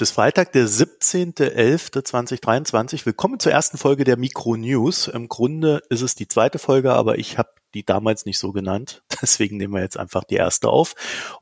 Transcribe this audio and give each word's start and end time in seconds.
Heute 0.00 0.04
ist 0.04 0.12
Freitag, 0.12 0.52
der 0.52 0.66
17.11.2023. 0.66 3.04
Willkommen 3.04 3.38
zur 3.38 3.52
ersten 3.52 3.76
Folge 3.76 4.04
der 4.04 4.16
Mikro 4.16 4.56
News. 4.56 5.08
Im 5.08 5.28
Grunde 5.28 5.82
ist 5.90 6.00
es 6.00 6.14
die 6.14 6.26
zweite 6.26 6.58
Folge, 6.58 6.94
aber 6.94 7.18
ich 7.18 7.36
habe 7.36 7.50
die 7.74 7.84
damals 7.84 8.24
nicht 8.24 8.38
so 8.38 8.52
genannt. 8.52 9.02
Deswegen 9.20 9.58
nehmen 9.58 9.74
wir 9.74 9.82
jetzt 9.82 9.98
einfach 9.98 10.24
die 10.24 10.36
erste 10.36 10.70
auf. 10.70 10.94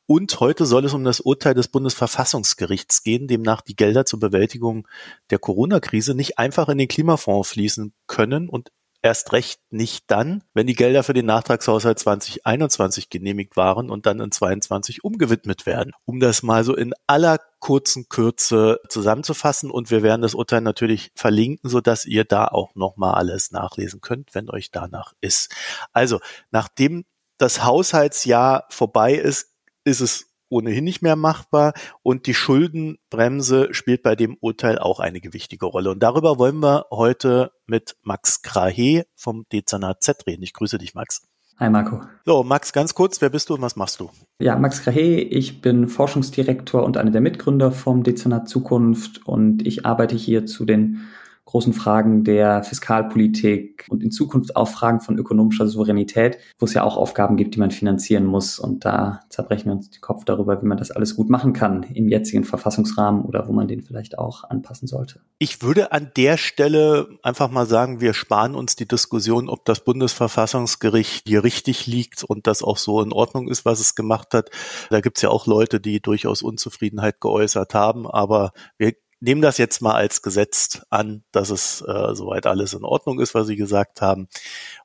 Und 0.06 0.40
heute 0.40 0.66
soll 0.66 0.84
es 0.84 0.92
um 0.92 1.04
das 1.04 1.20
Urteil 1.20 1.54
des 1.54 1.68
Bundesverfassungsgerichts 1.68 3.04
gehen, 3.04 3.28
demnach 3.28 3.60
die 3.60 3.76
Gelder 3.76 4.06
zur 4.06 4.18
Bewältigung 4.18 4.88
der 5.30 5.38
Corona-Krise 5.38 6.16
nicht 6.16 6.40
einfach 6.40 6.68
in 6.68 6.78
den 6.78 6.88
Klimafonds 6.88 7.50
fließen 7.50 7.92
können 8.08 8.48
und 8.48 8.72
erst 9.02 9.32
recht 9.32 9.60
nicht 9.70 10.04
dann, 10.08 10.42
wenn 10.54 10.66
die 10.66 10.74
Gelder 10.74 11.02
für 11.02 11.12
den 11.12 11.26
Nachtragshaushalt 11.26 11.98
2021 11.98 13.10
genehmigt 13.10 13.56
waren 13.56 13.90
und 13.90 14.06
dann 14.06 14.20
in 14.20 14.30
22 14.30 15.04
umgewidmet 15.04 15.66
werden. 15.66 15.92
Um 16.04 16.20
das 16.20 16.42
mal 16.42 16.64
so 16.64 16.74
in 16.74 16.94
aller 17.06 17.38
kurzen 17.60 18.08
Kürze 18.08 18.80
zusammenzufassen 18.88 19.70
und 19.70 19.90
wir 19.90 20.02
werden 20.02 20.22
das 20.22 20.34
Urteil 20.34 20.60
natürlich 20.60 21.10
verlinken, 21.14 21.68
so 21.68 21.80
dass 21.80 22.04
ihr 22.04 22.24
da 22.24 22.46
auch 22.46 22.74
nochmal 22.74 23.14
alles 23.14 23.50
nachlesen 23.50 24.00
könnt, 24.00 24.34
wenn 24.34 24.50
euch 24.50 24.70
danach 24.70 25.12
ist. 25.20 25.54
Also, 25.92 26.20
nachdem 26.50 27.04
das 27.38 27.64
Haushaltsjahr 27.64 28.66
vorbei 28.70 29.14
ist, 29.14 29.52
ist 29.84 30.00
es 30.00 30.27
ohnehin 30.48 30.84
nicht 30.84 31.02
mehr 31.02 31.16
machbar 31.16 31.72
und 32.02 32.26
die 32.26 32.34
Schuldenbremse 32.34 33.68
spielt 33.72 34.02
bei 34.02 34.16
dem 34.16 34.36
Urteil 34.40 34.78
auch 34.78 35.00
eine 35.00 35.20
gewichtige 35.20 35.66
Rolle. 35.66 35.90
Und 35.90 36.02
darüber 36.02 36.38
wollen 36.38 36.60
wir 36.60 36.86
heute 36.90 37.52
mit 37.66 37.96
Max 38.02 38.42
Krahe 38.42 39.04
vom 39.14 39.44
Dezernat 39.52 40.02
Z 40.02 40.26
reden. 40.26 40.42
Ich 40.42 40.52
grüße 40.52 40.78
dich, 40.78 40.94
Max. 40.94 41.22
Hi 41.58 41.70
Marco. 41.70 42.02
So, 42.24 42.44
Max, 42.44 42.72
ganz 42.72 42.94
kurz, 42.94 43.20
wer 43.20 43.30
bist 43.30 43.50
du 43.50 43.54
und 43.54 43.62
was 43.62 43.74
machst 43.74 43.98
du? 43.98 44.10
Ja, 44.40 44.56
Max 44.56 44.82
Krahe, 44.82 45.20
ich 45.20 45.60
bin 45.60 45.88
Forschungsdirektor 45.88 46.84
und 46.84 46.96
einer 46.96 47.10
der 47.10 47.20
Mitgründer 47.20 47.72
vom 47.72 48.04
Dezernat 48.04 48.48
Zukunft 48.48 49.26
und 49.26 49.66
ich 49.66 49.84
arbeite 49.84 50.14
hier 50.14 50.46
zu 50.46 50.64
den 50.64 51.08
großen 51.48 51.72
Fragen 51.72 52.24
der 52.24 52.62
Fiskalpolitik 52.62 53.86
und 53.88 54.02
in 54.02 54.10
Zukunft 54.10 54.54
auch 54.54 54.68
Fragen 54.68 55.00
von 55.00 55.16
ökonomischer 55.16 55.66
Souveränität, 55.66 56.36
wo 56.58 56.66
es 56.66 56.74
ja 56.74 56.82
auch 56.82 56.98
Aufgaben 56.98 57.38
gibt, 57.38 57.54
die 57.54 57.58
man 57.58 57.70
finanzieren 57.70 58.26
muss. 58.26 58.58
Und 58.58 58.84
da 58.84 59.20
zerbrechen 59.30 59.64
wir 59.64 59.72
uns 59.72 59.88
den 59.88 60.02
Kopf 60.02 60.26
darüber, 60.26 60.60
wie 60.60 60.66
man 60.66 60.76
das 60.76 60.90
alles 60.90 61.16
gut 61.16 61.30
machen 61.30 61.54
kann 61.54 61.84
im 61.84 62.10
jetzigen 62.10 62.44
Verfassungsrahmen 62.44 63.22
oder 63.22 63.48
wo 63.48 63.54
man 63.54 63.66
den 63.66 63.80
vielleicht 63.80 64.18
auch 64.18 64.44
anpassen 64.44 64.86
sollte. 64.86 65.20
Ich 65.38 65.62
würde 65.62 65.90
an 65.90 66.10
der 66.18 66.36
Stelle 66.36 67.08
einfach 67.22 67.50
mal 67.50 67.64
sagen, 67.64 68.02
wir 68.02 68.12
sparen 68.12 68.54
uns 68.54 68.76
die 68.76 68.86
Diskussion, 68.86 69.48
ob 69.48 69.64
das 69.64 69.82
Bundesverfassungsgericht 69.82 71.26
hier 71.26 71.44
richtig 71.44 71.86
liegt 71.86 72.24
und 72.24 72.46
das 72.46 72.62
auch 72.62 72.76
so 72.76 73.00
in 73.00 73.10
Ordnung 73.10 73.48
ist, 73.48 73.64
was 73.64 73.80
es 73.80 73.94
gemacht 73.94 74.34
hat. 74.34 74.50
Da 74.90 75.00
gibt 75.00 75.16
es 75.16 75.22
ja 75.22 75.30
auch 75.30 75.46
Leute, 75.46 75.80
die 75.80 76.00
durchaus 76.00 76.42
Unzufriedenheit 76.42 77.22
geäußert 77.22 77.72
haben, 77.72 78.06
aber 78.06 78.52
wir 78.76 78.92
nehmen 79.20 79.42
das 79.42 79.58
jetzt 79.58 79.82
mal 79.82 79.94
als 79.94 80.22
gesetzt 80.22 80.82
an, 80.90 81.24
dass 81.32 81.50
es 81.50 81.80
äh, 81.82 82.14
soweit 82.14 82.46
alles 82.46 82.74
in 82.74 82.84
Ordnung 82.84 83.20
ist, 83.20 83.34
was 83.34 83.46
Sie 83.46 83.56
gesagt 83.56 84.00
haben. 84.00 84.28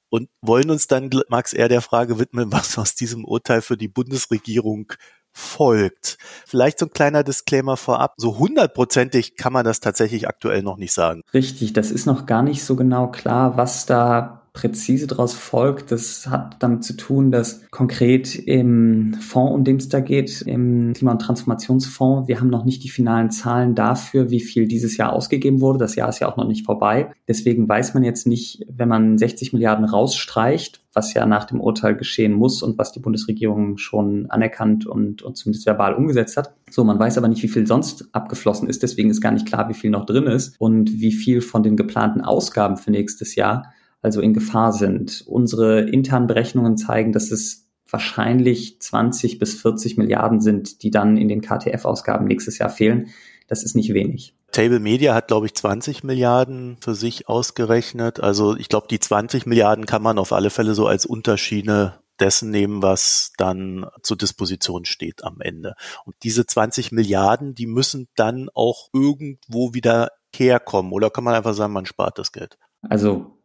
Und 0.10 0.30
wollen 0.42 0.70
uns 0.70 0.88
dann, 0.88 1.10
Max, 1.30 1.54
eher 1.54 1.70
der 1.70 1.82
Frage 1.82 2.20
widmen, 2.20 2.52
was 2.52 2.78
aus 2.78 2.96
diesem 2.96 3.26
Urteil 3.26 3.62
für 3.62 3.78
die 3.78 3.88
Bundesregierung 3.88 4.94
folgt. 5.32 6.18
Vielleicht 6.46 6.78
so 6.78 6.86
ein 6.86 6.92
kleiner 6.92 7.24
Disclaimer 7.24 7.76
vorab. 7.76 8.14
So 8.18 8.38
hundertprozentig 8.38 9.36
kann 9.36 9.52
man 9.52 9.66
das 9.66 9.80
tatsächlich 9.80 10.28
aktuell 10.28 10.62
noch 10.62 10.78
nicht 10.78 10.94
sagen. 10.94 11.24
Richtig, 11.34 11.74
das 11.74 11.90
ist 11.90 12.06
noch 12.06 12.28
gar 12.28 12.44
nicht 12.44 12.64
so 12.64 12.76
genau 12.76 13.08
klar, 13.08 13.58
was 13.58 13.88
da 13.88 14.43
präzise 14.54 15.08
daraus 15.08 15.34
folgt. 15.34 15.92
Das 15.92 16.28
hat 16.28 16.58
damit 16.60 16.84
zu 16.84 16.96
tun, 16.96 17.32
dass 17.32 17.70
konkret 17.72 18.36
im 18.36 19.16
Fonds, 19.16 19.54
um 19.54 19.64
den 19.64 19.78
es 19.78 19.90
da 19.90 20.00
geht, 20.00 20.44
im 20.44 20.94
Klima- 20.94 21.14
und 21.14 21.20
Transformationsfonds, 21.20 22.28
wir 22.28 22.40
haben 22.40 22.52
noch 22.52 22.64
nicht 22.64 22.84
die 22.84 22.90
finalen 22.90 23.32
Zahlen 23.32 23.74
dafür, 23.74 24.30
wie 24.30 24.40
viel 24.40 24.68
dieses 24.68 24.96
Jahr 24.96 25.12
ausgegeben 25.12 25.60
wurde. 25.60 25.80
Das 25.80 25.96
Jahr 25.96 26.08
ist 26.08 26.20
ja 26.20 26.32
auch 26.32 26.38
noch 26.38 26.48
nicht 26.48 26.68
vorbei. 26.68 27.12
Deswegen 27.28 27.68
weiß 27.68 27.96
man 27.96 28.04
jetzt 28.04 28.28
nicht, 28.28 28.64
wenn 28.70 28.88
man 28.88 29.18
60 29.18 29.54
Milliarden 29.54 29.86
rausstreicht, 29.86 30.82
was 30.94 31.16
ja 31.16 31.26
nach 31.26 31.46
dem 31.46 31.60
Urteil 31.60 31.96
geschehen 31.96 32.34
muss 32.34 32.62
und 32.62 32.78
was 32.78 32.92
die 32.92 33.00
Bundesregierung 33.00 33.78
schon 33.78 34.28
anerkannt 34.30 34.86
und, 34.86 35.24
und 35.24 35.36
zumindest 35.36 35.66
verbal 35.66 35.96
umgesetzt 35.96 36.38
hat. 36.38 36.54
So, 36.70 36.84
man 36.84 37.00
weiß 37.00 37.18
aber 37.18 37.28
nicht, 37.28 37.42
wie 37.42 37.48
viel 37.48 37.66
sonst 37.66 38.08
abgeflossen 38.12 38.70
ist. 38.70 38.84
Deswegen 38.84 39.10
ist 39.10 39.22
gar 39.22 39.32
nicht 39.32 39.48
klar, 39.48 39.68
wie 39.68 39.74
viel 39.74 39.90
noch 39.90 40.06
drin 40.06 40.26
ist 40.26 40.56
und 40.60 41.02
wie 41.02 41.12
viel 41.12 41.42
von 41.42 41.64
den 41.64 41.76
geplanten 41.76 42.22
Ausgaben 42.22 42.78
für 42.78 42.92
nächstes 42.92 43.34
Jahr 43.34 43.74
also 44.04 44.22
in 44.22 44.34
Gefahr 44.34 44.74
sind. 44.74 45.24
Unsere 45.26 45.82
internen 45.82 46.28
Berechnungen 46.28 46.78
zeigen, 46.78 47.14
dass 47.14 47.32
es 47.32 47.68
wahrscheinlich 47.90 48.82
20 48.82 49.40
bis 49.40 49.60
40 49.62 49.98
Milliarden 49.98 50.42
sind, 50.42 50.84
die 50.84 50.92
dann 50.92 51.18
in 51.18 51.28
den 51.28 51.42
KTF-Ausgaben 51.42 52.26
nächstes 52.26 52.58
Jahr 52.58 52.70
fehlen. 52.70 53.10
Das 53.48 53.64
ist 53.64 53.76
nicht 53.76 53.94
wenig. 53.94 54.36
Table 54.52 54.80
Media 54.80 55.16
hat, 55.16 55.28
glaube 55.28 55.48
ich, 55.48 55.56
20 55.56 56.04
Milliarden 56.04 56.78
für 56.80 56.96
sich 56.96 57.28
ausgerechnet. 57.28 58.20
Also 58.20 58.56
ich 58.56 58.70
glaube, 58.70 58.88
die 58.90 59.00
20 59.00 59.46
Milliarden 59.46 59.86
kann 59.86 60.04
man 60.04 60.20
auf 60.20 60.32
alle 60.32 60.50
Fälle 60.50 60.76
so 60.76 60.86
als 60.86 61.06
Unterschiede 61.06 62.00
dessen 62.20 62.52
nehmen, 62.52 62.82
was 62.82 63.34
dann 63.38 63.88
zur 64.04 64.18
Disposition 64.18 64.86
steht 64.86 65.24
am 65.24 65.42
Ende. 65.42 65.74
Und 66.06 66.16
diese 66.24 66.46
20 66.46 66.92
Milliarden, 66.92 67.56
die 67.56 67.66
müssen 67.66 68.08
dann 68.16 68.50
auch 68.54 68.90
irgendwo 68.94 69.74
wieder 69.74 70.10
herkommen. 70.36 70.92
Oder 70.92 71.10
kann 71.10 71.24
man 71.24 71.34
einfach 71.34 71.54
sagen, 71.54 71.74
man 71.74 71.86
spart 71.86 72.20
das 72.20 72.32
Geld? 72.32 72.58
Also 72.82 73.38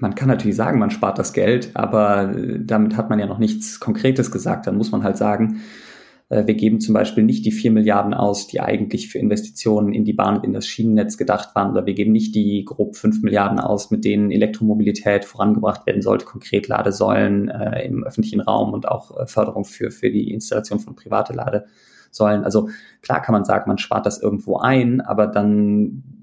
man 0.00 0.14
kann 0.14 0.28
natürlich 0.28 0.56
sagen, 0.56 0.78
man 0.78 0.90
spart 0.90 1.18
das 1.18 1.32
Geld, 1.32 1.70
aber 1.74 2.34
äh, 2.36 2.58
damit 2.60 2.96
hat 2.96 3.10
man 3.10 3.18
ja 3.18 3.26
noch 3.26 3.38
nichts 3.38 3.80
Konkretes 3.80 4.30
gesagt. 4.30 4.66
Dann 4.66 4.76
muss 4.76 4.92
man 4.92 5.02
halt 5.02 5.16
sagen, 5.16 5.60
äh, 6.28 6.46
wir 6.46 6.54
geben 6.54 6.80
zum 6.80 6.94
Beispiel 6.94 7.24
nicht 7.24 7.44
die 7.44 7.52
vier 7.52 7.70
Milliarden 7.70 8.14
aus, 8.14 8.46
die 8.46 8.60
eigentlich 8.60 9.08
für 9.08 9.18
Investitionen 9.18 9.92
in 9.92 10.04
die 10.04 10.12
Bahn 10.12 10.36
und 10.36 10.44
in 10.44 10.52
das 10.52 10.66
Schienennetz 10.66 11.16
gedacht 11.16 11.54
waren, 11.54 11.70
oder 11.70 11.86
wir 11.86 11.94
geben 11.94 12.12
nicht 12.12 12.34
die 12.34 12.64
grob 12.64 12.96
fünf 12.96 13.22
Milliarden 13.22 13.58
aus, 13.58 13.90
mit 13.90 14.04
denen 14.04 14.30
Elektromobilität 14.30 15.24
vorangebracht 15.24 15.86
werden 15.86 16.02
sollte, 16.02 16.24
konkret 16.24 16.68
Ladesäulen 16.68 17.48
äh, 17.48 17.86
im 17.86 18.04
öffentlichen 18.04 18.40
Raum 18.40 18.72
und 18.72 18.88
auch 18.88 19.16
äh, 19.16 19.26
Förderung 19.26 19.64
für, 19.64 19.90
für 19.90 20.10
die 20.10 20.32
Installation 20.32 20.80
von 20.80 20.96
private 20.96 21.32
Ladesäulen. 21.32 22.44
Also 22.44 22.68
klar 23.02 23.22
kann 23.22 23.32
man 23.32 23.44
sagen, 23.44 23.68
man 23.68 23.78
spart 23.78 24.06
das 24.06 24.20
irgendwo 24.20 24.58
ein, 24.58 25.00
aber 25.00 25.26
dann 25.26 26.15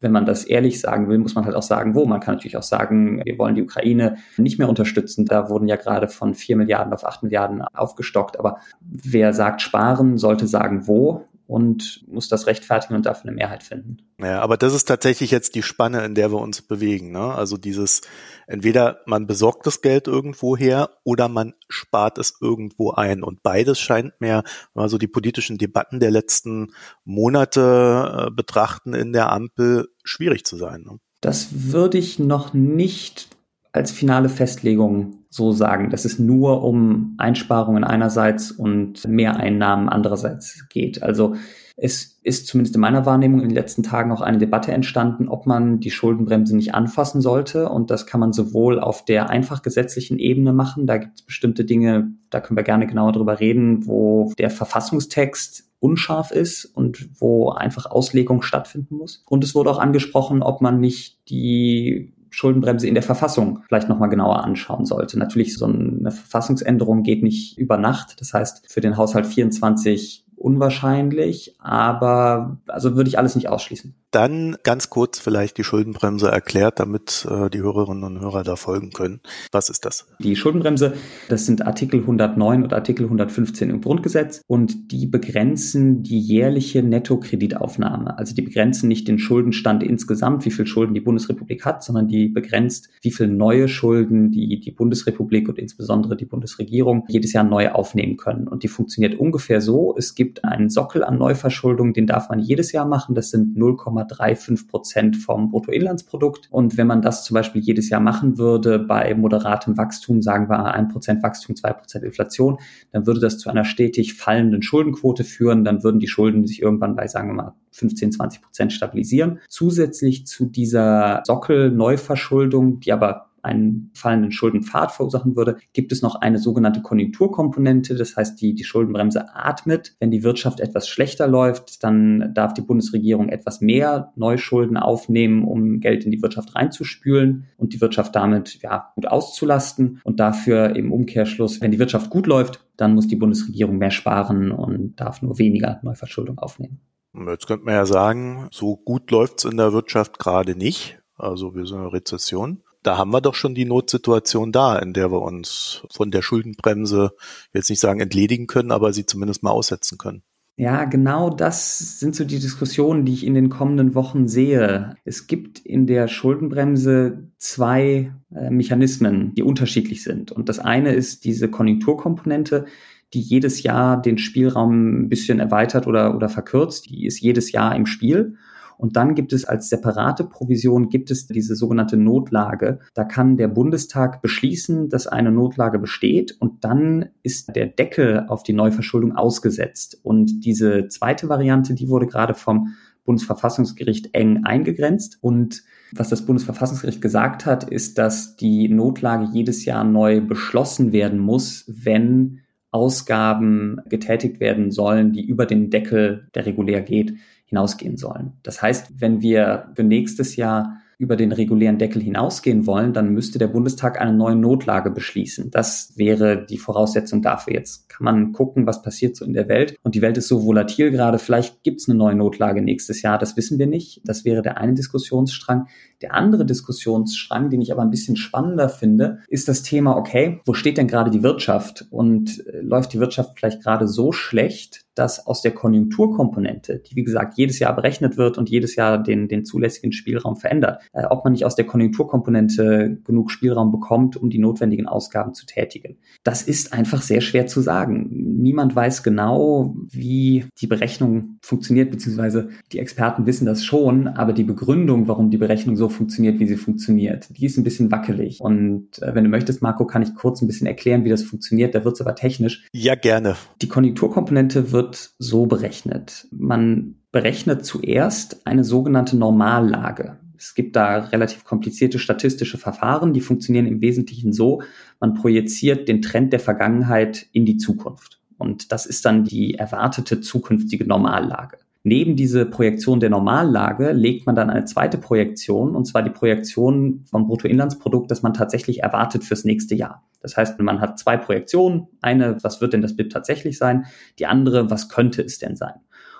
wenn 0.00 0.12
man 0.12 0.26
das 0.26 0.44
ehrlich 0.44 0.80
sagen 0.80 1.08
will, 1.08 1.18
muss 1.18 1.34
man 1.34 1.44
halt 1.44 1.54
auch 1.54 1.62
sagen, 1.62 1.94
wo. 1.94 2.06
Man 2.06 2.20
kann 2.20 2.34
natürlich 2.34 2.56
auch 2.56 2.62
sagen, 2.62 3.22
wir 3.24 3.38
wollen 3.38 3.54
die 3.54 3.62
Ukraine 3.62 4.16
nicht 4.36 4.58
mehr 4.58 4.68
unterstützen. 4.68 5.26
Da 5.26 5.48
wurden 5.50 5.68
ja 5.68 5.76
gerade 5.76 6.08
von 6.08 6.34
vier 6.34 6.56
Milliarden 6.56 6.92
auf 6.92 7.06
acht 7.06 7.22
Milliarden 7.22 7.62
aufgestockt. 7.62 8.38
Aber 8.38 8.58
wer 8.80 9.32
sagt 9.32 9.60
sparen, 9.60 10.18
sollte 10.18 10.46
sagen, 10.46 10.86
wo 10.86 11.26
und 11.50 12.04
muss 12.06 12.28
das 12.28 12.46
rechtfertigen 12.46 12.94
und 12.94 13.06
dafür 13.06 13.24
eine 13.28 13.32
Mehrheit 13.32 13.64
finden. 13.64 13.96
Ja, 14.20 14.40
aber 14.40 14.56
das 14.56 14.72
ist 14.72 14.84
tatsächlich 14.84 15.32
jetzt 15.32 15.56
die 15.56 15.64
Spanne, 15.64 16.04
in 16.04 16.14
der 16.14 16.30
wir 16.30 16.38
uns 16.38 16.62
bewegen. 16.62 17.10
Ne? 17.10 17.34
Also 17.34 17.56
dieses, 17.56 18.02
entweder 18.46 19.00
man 19.04 19.26
besorgt 19.26 19.66
das 19.66 19.82
Geld 19.82 20.06
irgendwo 20.06 20.56
her 20.56 20.90
oder 21.02 21.28
man 21.28 21.54
spart 21.68 22.18
es 22.18 22.34
irgendwo 22.40 22.92
ein. 22.92 23.24
Und 23.24 23.42
beides 23.42 23.80
scheint 23.80 24.20
mir, 24.20 24.44
wenn 24.74 24.84
wir 24.84 24.88
so 24.88 24.96
die 24.96 25.08
politischen 25.08 25.58
Debatten 25.58 25.98
der 25.98 26.12
letzten 26.12 26.68
Monate 27.02 28.28
äh, 28.28 28.30
betrachten 28.30 28.94
in 28.94 29.12
der 29.12 29.32
Ampel, 29.32 29.88
schwierig 30.04 30.44
zu 30.44 30.56
sein. 30.56 30.82
Ne? 30.82 30.98
Das 31.20 31.48
würde 31.72 31.98
ich 31.98 32.20
noch 32.20 32.54
nicht 32.54 33.26
als 33.72 33.90
finale 33.90 34.28
Festlegung 34.28 35.19
so 35.30 35.52
sagen, 35.52 35.90
dass 35.90 36.04
es 36.04 36.18
nur 36.18 36.62
um 36.64 37.14
Einsparungen 37.18 37.84
einerseits 37.84 38.50
und 38.50 39.06
Mehreinnahmen 39.06 39.88
andererseits 39.88 40.66
geht. 40.68 41.02
Also 41.02 41.36
es 41.82 42.20
ist 42.22 42.46
zumindest 42.46 42.74
in 42.74 42.82
meiner 42.82 43.06
Wahrnehmung 43.06 43.40
in 43.40 43.48
den 43.48 43.54
letzten 43.54 43.82
Tagen 43.82 44.12
auch 44.12 44.20
eine 44.20 44.36
Debatte 44.36 44.72
entstanden, 44.72 45.28
ob 45.28 45.46
man 45.46 45.80
die 45.80 45.90
Schuldenbremse 45.90 46.54
nicht 46.54 46.74
anfassen 46.74 47.22
sollte. 47.22 47.70
Und 47.70 47.90
das 47.90 48.06
kann 48.06 48.20
man 48.20 48.34
sowohl 48.34 48.78
auf 48.78 49.04
der 49.04 49.30
einfach 49.30 49.62
gesetzlichen 49.62 50.18
Ebene 50.18 50.52
machen. 50.52 50.86
Da 50.86 50.98
gibt 50.98 51.20
es 51.20 51.22
bestimmte 51.22 51.64
Dinge, 51.64 52.12
da 52.28 52.40
können 52.40 52.58
wir 52.58 52.64
gerne 52.64 52.86
genauer 52.86 53.12
drüber 53.12 53.40
reden, 53.40 53.86
wo 53.86 54.30
der 54.38 54.50
Verfassungstext 54.50 55.70
unscharf 55.78 56.32
ist 56.32 56.66
und 56.66 57.08
wo 57.18 57.50
einfach 57.50 57.86
Auslegung 57.86 58.42
stattfinden 58.42 58.96
muss. 58.96 59.24
Und 59.26 59.42
es 59.42 59.54
wurde 59.54 59.70
auch 59.70 59.78
angesprochen, 59.78 60.42
ob 60.42 60.60
man 60.60 60.80
nicht 60.80 61.18
die 61.30 62.12
Schuldenbremse 62.30 62.86
in 62.86 62.94
der 62.94 63.02
Verfassung 63.02 63.62
vielleicht 63.66 63.88
nochmal 63.88 64.08
genauer 64.08 64.44
anschauen 64.44 64.86
sollte. 64.86 65.18
Natürlich, 65.18 65.56
so 65.56 65.66
eine 65.66 66.10
Verfassungsänderung 66.10 67.02
geht 67.02 67.22
nicht 67.22 67.58
über 67.58 67.76
Nacht. 67.76 68.20
Das 68.20 68.32
heißt, 68.32 68.70
für 68.70 68.80
den 68.80 68.96
Haushalt 68.96 69.26
24 69.26 70.24
unwahrscheinlich, 70.40 71.54
aber 71.60 72.58
also 72.66 72.96
würde 72.96 73.08
ich 73.08 73.18
alles 73.18 73.36
nicht 73.36 73.48
ausschließen. 73.48 73.94
Dann 74.10 74.56
ganz 74.64 74.90
kurz 74.90 75.20
vielleicht 75.20 75.56
die 75.56 75.62
Schuldenbremse 75.62 76.28
erklärt, 76.28 76.80
damit 76.80 77.28
äh, 77.30 77.48
die 77.48 77.60
Hörerinnen 77.60 78.02
und 78.02 78.20
Hörer 78.20 78.42
da 78.42 78.56
folgen 78.56 78.90
können. 78.90 79.20
Was 79.52 79.70
ist 79.70 79.84
das? 79.84 80.08
Die 80.18 80.34
Schuldenbremse, 80.34 80.94
das 81.28 81.46
sind 81.46 81.64
Artikel 81.64 82.00
109 82.00 82.64
und 82.64 82.72
Artikel 82.72 83.04
115 83.04 83.70
im 83.70 83.80
Grundgesetz 83.80 84.42
und 84.48 84.90
die 84.90 85.06
begrenzen 85.06 86.02
die 86.02 86.18
jährliche 86.18 86.82
Nettokreditaufnahme. 86.82 88.18
Also 88.18 88.34
die 88.34 88.42
begrenzen 88.42 88.88
nicht 88.88 89.06
den 89.06 89.20
Schuldenstand 89.20 89.84
insgesamt, 89.84 90.44
wie 90.44 90.50
viel 90.50 90.66
Schulden 90.66 90.94
die 90.94 91.00
Bundesrepublik 91.00 91.64
hat, 91.64 91.84
sondern 91.84 92.08
die 92.08 92.28
begrenzt, 92.28 92.88
wie 93.02 93.12
viel 93.12 93.28
neue 93.28 93.68
Schulden 93.68 94.32
die, 94.32 94.58
die 94.58 94.72
Bundesrepublik 94.72 95.48
und 95.48 95.58
insbesondere 95.58 96.16
die 96.16 96.24
Bundesregierung 96.24 97.04
jedes 97.08 97.32
Jahr 97.32 97.44
neu 97.44 97.70
aufnehmen 97.70 98.16
können. 98.16 98.48
Und 98.48 98.64
die 98.64 98.68
funktioniert 98.68 99.20
ungefähr 99.20 99.60
so. 99.60 99.94
Es 99.96 100.16
gibt 100.16 100.29
gibt 100.30 100.44
einen 100.44 100.70
Sockel 100.70 101.02
an 101.02 101.18
Neuverschuldung, 101.18 101.92
den 101.92 102.06
darf 102.06 102.28
man 102.28 102.38
jedes 102.38 102.70
Jahr 102.70 102.86
machen. 102.86 103.16
Das 103.16 103.30
sind 103.30 103.56
0,35 103.56 104.68
Prozent 104.68 105.16
vom 105.16 105.50
Bruttoinlandsprodukt. 105.50 106.46
Und 106.52 106.76
wenn 106.76 106.86
man 106.86 107.02
das 107.02 107.24
zum 107.24 107.34
Beispiel 107.34 107.60
jedes 107.60 107.88
Jahr 107.88 108.00
machen 108.00 108.38
würde 108.38 108.78
bei 108.78 109.12
moderatem 109.16 109.76
Wachstum, 109.76 110.22
sagen 110.22 110.48
wir 110.48 110.72
1 110.72 110.92
Prozent 110.92 111.24
Wachstum, 111.24 111.56
2 111.56 111.72
Prozent 111.72 112.04
Inflation, 112.04 112.58
dann 112.92 113.06
würde 113.06 113.18
das 113.18 113.38
zu 113.38 113.50
einer 113.50 113.64
stetig 113.64 114.14
fallenden 114.14 114.62
Schuldenquote 114.62 115.24
führen. 115.24 115.64
Dann 115.64 115.82
würden 115.82 115.98
die 115.98 116.06
Schulden 116.06 116.46
sich 116.46 116.62
irgendwann 116.62 116.94
bei, 116.94 117.08
sagen 117.08 117.30
wir 117.30 117.34
mal, 117.34 117.54
15, 117.72 118.12
20 118.12 118.42
Prozent 118.42 118.72
stabilisieren. 118.72 119.40
Zusätzlich 119.48 120.28
zu 120.28 120.46
dieser 120.46 121.22
Sockel-Neuverschuldung, 121.26 122.78
die 122.78 122.92
aber 122.92 123.29
einen 123.42 123.90
fallenden 123.94 124.32
Schuldenpfad 124.32 124.92
verursachen 124.92 125.36
würde, 125.36 125.56
gibt 125.72 125.92
es 125.92 126.02
noch 126.02 126.16
eine 126.16 126.38
sogenannte 126.38 126.82
Konjunkturkomponente. 126.82 127.94
Das 127.94 128.16
heißt, 128.16 128.40
die, 128.40 128.54
die 128.54 128.64
Schuldenbremse 128.64 129.34
atmet. 129.34 129.94
Wenn 130.00 130.10
die 130.10 130.22
Wirtschaft 130.22 130.60
etwas 130.60 130.88
schlechter 130.88 131.28
läuft, 131.28 131.82
dann 131.84 132.32
darf 132.34 132.54
die 132.54 132.62
Bundesregierung 132.62 133.28
etwas 133.28 133.60
mehr 133.60 134.12
Neuschulden 134.16 134.76
aufnehmen, 134.76 135.44
um 135.44 135.80
Geld 135.80 136.04
in 136.04 136.10
die 136.10 136.22
Wirtschaft 136.22 136.54
reinzuspülen 136.54 137.46
und 137.56 137.72
die 137.72 137.80
Wirtschaft 137.80 138.14
damit 138.14 138.60
ja, 138.62 138.92
gut 138.94 139.06
auszulasten. 139.06 140.00
Und 140.04 140.20
dafür 140.20 140.76
im 140.76 140.92
Umkehrschluss, 140.92 141.60
wenn 141.60 141.70
die 141.70 141.78
Wirtschaft 141.78 142.10
gut 142.10 142.26
läuft, 142.26 142.64
dann 142.76 142.94
muss 142.94 143.08
die 143.08 143.16
Bundesregierung 143.16 143.78
mehr 143.78 143.90
sparen 143.90 144.50
und 144.52 144.96
darf 144.96 145.22
nur 145.22 145.38
weniger 145.38 145.80
Neuverschuldung 145.82 146.38
aufnehmen. 146.38 146.80
Jetzt 147.12 147.46
könnte 147.46 147.64
man 147.64 147.74
ja 147.74 147.86
sagen, 147.86 148.48
so 148.52 148.76
gut 148.76 149.10
läuft's 149.10 149.44
in 149.44 149.56
der 149.56 149.72
Wirtschaft 149.72 150.18
gerade 150.18 150.54
nicht. 150.56 150.98
Also 151.16 151.54
wir 151.54 151.66
sind 151.66 151.76
in 151.76 151.82
einer 151.82 151.92
Rezession 151.92 152.62
da 152.82 152.96
haben 152.96 153.10
wir 153.10 153.20
doch 153.20 153.34
schon 153.34 153.54
die 153.54 153.64
Notsituation 153.64 154.52
da, 154.52 154.78
in 154.78 154.92
der 154.92 155.10
wir 155.12 155.22
uns 155.22 155.82
von 155.90 156.10
der 156.10 156.22
Schuldenbremse 156.22 157.12
jetzt 157.52 157.70
nicht 157.70 157.80
sagen 157.80 158.00
entledigen 158.00 158.46
können, 158.46 158.70
aber 158.70 158.92
sie 158.92 159.06
zumindest 159.06 159.42
mal 159.42 159.50
aussetzen 159.50 159.98
können. 159.98 160.22
Ja, 160.56 160.84
genau 160.84 161.30
das 161.30 162.00
sind 162.00 162.14
so 162.14 162.24
die 162.24 162.38
Diskussionen, 162.38 163.06
die 163.06 163.14
ich 163.14 163.24
in 163.24 163.32
den 163.32 163.48
kommenden 163.48 163.94
Wochen 163.94 164.28
sehe. 164.28 164.94
Es 165.04 165.26
gibt 165.26 165.58
in 165.58 165.86
der 165.86 166.06
Schuldenbremse 166.06 167.30
zwei 167.38 168.12
äh, 168.34 168.50
Mechanismen, 168.50 169.34
die 169.34 169.42
unterschiedlich 169.42 170.02
sind. 170.02 170.32
Und 170.32 170.50
das 170.50 170.58
eine 170.58 170.92
ist 170.92 171.24
diese 171.24 171.48
Konjunkturkomponente, 171.48 172.66
die 173.14 173.22
jedes 173.22 173.62
Jahr 173.62 174.02
den 174.02 174.18
Spielraum 174.18 175.04
ein 175.04 175.08
bisschen 175.08 175.40
erweitert 175.40 175.86
oder, 175.86 176.14
oder 176.14 176.28
verkürzt. 176.28 176.90
Die 176.90 177.06
ist 177.06 177.20
jedes 177.20 177.52
Jahr 177.52 177.74
im 177.74 177.86
Spiel. 177.86 178.36
Und 178.80 178.96
dann 178.96 179.14
gibt 179.14 179.32
es 179.32 179.44
als 179.44 179.68
separate 179.68 180.24
Provision 180.24 180.88
gibt 180.88 181.10
es 181.10 181.26
diese 181.26 181.54
sogenannte 181.54 181.98
Notlage. 181.98 182.80
Da 182.94 183.04
kann 183.04 183.36
der 183.36 183.48
Bundestag 183.48 184.22
beschließen, 184.22 184.88
dass 184.88 185.06
eine 185.06 185.30
Notlage 185.30 185.78
besteht 185.78 186.36
und 186.40 186.64
dann 186.64 187.10
ist 187.22 187.54
der 187.54 187.66
Deckel 187.66 188.24
auf 188.28 188.42
die 188.42 188.54
Neuverschuldung 188.54 189.14
ausgesetzt. 189.14 190.00
Und 190.02 190.44
diese 190.44 190.88
zweite 190.88 191.28
Variante, 191.28 191.74
die 191.74 191.88
wurde 191.88 192.06
gerade 192.06 192.34
vom 192.34 192.74
Bundesverfassungsgericht 193.04 194.14
eng 194.14 194.44
eingegrenzt. 194.44 195.18
Und 195.20 195.62
was 195.92 196.08
das 196.08 196.24
Bundesverfassungsgericht 196.24 197.02
gesagt 197.02 197.44
hat, 197.44 197.64
ist, 197.64 197.98
dass 197.98 198.36
die 198.36 198.68
Notlage 198.68 199.28
jedes 199.32 199.64
Jahr 199.66 199.84
neu 199.84 200.20
beschlossen 200.20 200.92
werden 200.92 201.18
muss, 201.18 201.64
wenn 201.66 202.40
Ausgaben 202.70 203.80
getätigt 203.86 204.38
werden 204.38 204.70
sollen, 204.70 205.12
die 205.12 205.26
über 205.26 205.44
den 205.44 205.70
Deckel, 205.70 206.28
der 206.34 206.46
regulär 206.46 206.82
geht, 206.82 207.14
hinausgehen 207.50 207.96
sollen. 207.96 208.32
Das 208.42 208.62
heißt, 208.62 209.00
wenn 209.00 209.20
wir 209.20 209.70
für 209.74 209.84
nächstes 209.84 210.36
Jahr 210.36 210.78
über 210.98 211.16
den 211.16 211.32
regulären 211.32 211.78
Deckel 211.78 212.02
hinausgehen 212.02 212.66
wollen, 212.66 212.92
dann 212.92 213.14
müsste 213.14 213.38
der 213.38 213.48
Bundestag 213.48 213.98
eine 213.98 214.12
neue 214.12 214.36
Notlage 214.36 214.90
beschließen. 214.90 215.50
Das 215.50 215.94
wäre 215.96 216.44
die 216.44 216.58
Voraussetzung 216.58 217.22
dafür. 217.22 217.54
Jetzt 217.54 217.88
kann 217.88 218.04
man 218.04 218.32
gucken, 218.32 218.66
was 218.66 218.82
passiert 218.82 219.16
so 219.16 219.24
in 219.24 219.32
der 219.32 219.48
Welt. 219.48 219.76
Und 219.82 219.94
die 219.94 220.02
Welt 220.02 220.18
ist 220.18 220.28
so 220.28 220.44
volatil 220.44 220.90
gerade. 220.90 221.18
Vielleicht 221.18 221.62
gibt 221.62 221.80
es 221.80 221.88
eine 221.88 221.96
neue 221.96 222.16
Notlage 222.16 222.60
nächstes 222.60 223.00
Jahr. 223.00 223.16
Das 223.18 223.34
wissen 223.38 223.58
wir 223.58 223.66
nicht. 223.66 224.02
Das 224.04 224.26
wäre 224.26 224.42
der 224.42 224.58
eine 224.58 224.74
Diskussionsstrang. 224.74 225.68
Der 226.02 226.14
andere 226.14 226.46
Diskussionsstrang, 226.46 227.50
den 227.50 227.60
ich 227.60 227.72
aber 227.72 227.82
ein 227.82 227.90
bisschen 227.90 228.16
spannender 228.16 228.68
finde, 228.68 229.20
ist 229.28 229.48
das 229.48 229.62
Thema, 229.62 229.96
okay, 229.96 230.40
wo 230.46 230.54
steht 230.54 230.78
denn 230.78 230.88
gerade 230.88 231.10
die 231.10 231.22
Wirtschaft? 231.22 231.86
Und 231.90 232.46
äh, 232.46 232.60
läuft 232.60 232.92
die 232.92 233.00
Wirtschaft 233.00 233.38
vielleicht 233.38 233.62
gerade 233.62 233.86
so 233.86 234.12
schlecht, 234.12 234.86
dass 234.94 235.26
aus 235.26 235.40
der 235.42 235.52
Konjunkturkomponente, 235.52 236.80
die 236.80 236.96
wie 236.96 237.04
gesagt 237.04 237.36
jedes 237.36 237.58
Jahr 237.58 237.74
berechnet 237.74 238.16
wird 238.16 238.38
und 238.38 238.50
jedes 238.50 238.76
Jahr 238.76 239.02
den, 239.02 239.28
den 239.28 239.44
zulässigen 239.44 239.92
Spielraum 239.92 240.36
verändert, 240.36 240.82
äh, 240.92 241.04
ob 241.04 241.24
man 241.24 241.32
nicht 241.32 241.44
aus 241.44 241.54
der 241.54 241.66
Konjunkturkomponente 241.66 242.98
genug 243.04 243.30
Spielraum 243.30 243.70
bekommt, 243.70 244.16
um 244.16 244.30
die 244.30 244.38
notwendigen 244.38 244.86
Ausgaben 244.86 245.34
zu 245.34 245.46
tätigen. 245.46 245.98
Das 246.24 246.42
ist 246.42 246.72
einfach 246.72 247.02
sehr 247.02 247.20
schwer 247.20 247.46
zu 247.46 247.60
sagen. 247.60 248.08
Niemand 248.10 248.74
weiß 248.74 249.02
genau, 249.02 249.74
wie 249.90 250.46
die 250.60 250.66
Berechnung 250.66 251.38
funktioniert, 251.42 251.90
beziehungsweise 251.90 252.48
die 252.72 252.78
Experten 252.78 253.26
wissen 253.26 253.46
das 253.46 253.64
schon, 253.64 254.08
aber 254.08 254.32
die 254.32 254.44
Begründung, 254.44 255.08
warum 255.08 255.30
die 255.30 255.38
Berechnung 255.38 255.76
so 255.76 255.88
funktioniert, 255.90 256.40
wie 256.40 256.46
sie 256.46 256.56
funktioniert, 256.56 257.28
die 257.36 257.46
ist 257.46 257.56
ein 257.56 257.64
bisschen 257.64 257.90
wackelig. 257.90 258.40
Und 258.40 259.02
äh, 259.02 259.14
wenn 259.14 259.24
du 259.24 259.30
möchtest, 259.30 259.62
Marco, 259.62 259.86
kann 259.86 260.02
ich 260.02 260.14
kurz 260.14 260.40
ein 260.40 260.46
bisschen 260.46 260.66
erklären, 260.66 261.04
wie 261.04 261.10
das 261.10 261.22
funktioniert. 261.22 261.74
Da 261.74 261.84
wird 261.84 261.94
es 261.94 262.00
aber 262.00 262.14
technisch. 262.14 262.66
Ja, 262.72 262.94
gerne. 262.94 263.36
Die 263.62 263.68
Konjunkturkomponente 263.68 264.72
wird 264.72 265.10
so 265.18 265.46
berechnet. 265.46 266.26
Man 266.30 266.96
berechnet 267.12 267.64
zuerst 267.64 268.46
eine 268.46 268.64
sogenannte 268.64 269.16
Normallage. 269.16 270.18
Es 270.38 270.54
gibt 270.54 270.74
da 270.74 270.96
relativ 270.96 271.44
komplizierte 271.44 271.98
statistische 271.98 272.56
Verfahren, 272.56 273.12
die 273.12 273.20
funktionieren 273.20 273.66
im 273.66 273.82
Wesentlichen 273.82 274.32
so, 274.32 274.62
man 274.98 275.12
projiziert 275.12 275.86
den 275.86 276.00
Trend 276.00 276.32
der 276.32 276.40
Vergangenheit 276.40 277.26
in 277.32 277.44
die 277.44 277.58
Zukunft. 277.58 278.20
Und 278.38 278.72
das 278.72 278.86
ist 278.86 279.04
dann 279.04 279.24
die 279.24 279.56
erwartete 279.56 280.22
zukünftige 280.22 280.86
Normallage. 280.86 281.58
Neben 281.82 282.14
diese 282.14 282.44
Projektion 282.44 283.00
der 283.00 283.08
Normallage 283.08 283.92
legt 283.92 284.26
man 284.26 284.34
dann 284.34 284.50
eine 284.50 284.66
zweite 284.66 284.98
Projektion, 284.98 285.74
und 285.74 285.86
zwar 285.86 286.02
die 286.02 286.10
Projektion 286.10 287.04
vom 287.06 287.26
Bruttoinlandsprodukt, 287.26 288.10
das 288.10 288.22
man 288.22 288.34
tatsächlich 288.34 288.82
erwartet 288.82 289.24
fürs 289.24 289.44
nächste 289.44 289.74
Jahr. 289.74 290.04
Das 290.20 290.36
heißt, 290.36 290.60
man 290.60 290.80
hat 290.82 290.98
zwei 290.98 291.16
Projektionen. 291.16 291.86
Eine, 292.02 292.36
was 292.42 292.60
wird 292.60 292.74
denn 292.74 292.82
das 292.82 292.96
BIP 292.96 293.08
tatsächlich 293.08 293.56
sein? 293.56 293.86
Die 294.18 294.26
andere, 294.26 294.70
was 294.70 294.90
könnte 294.90 295.22
es 295.22 295.38
denn 295.38 295.56
sein? 295.56 295.74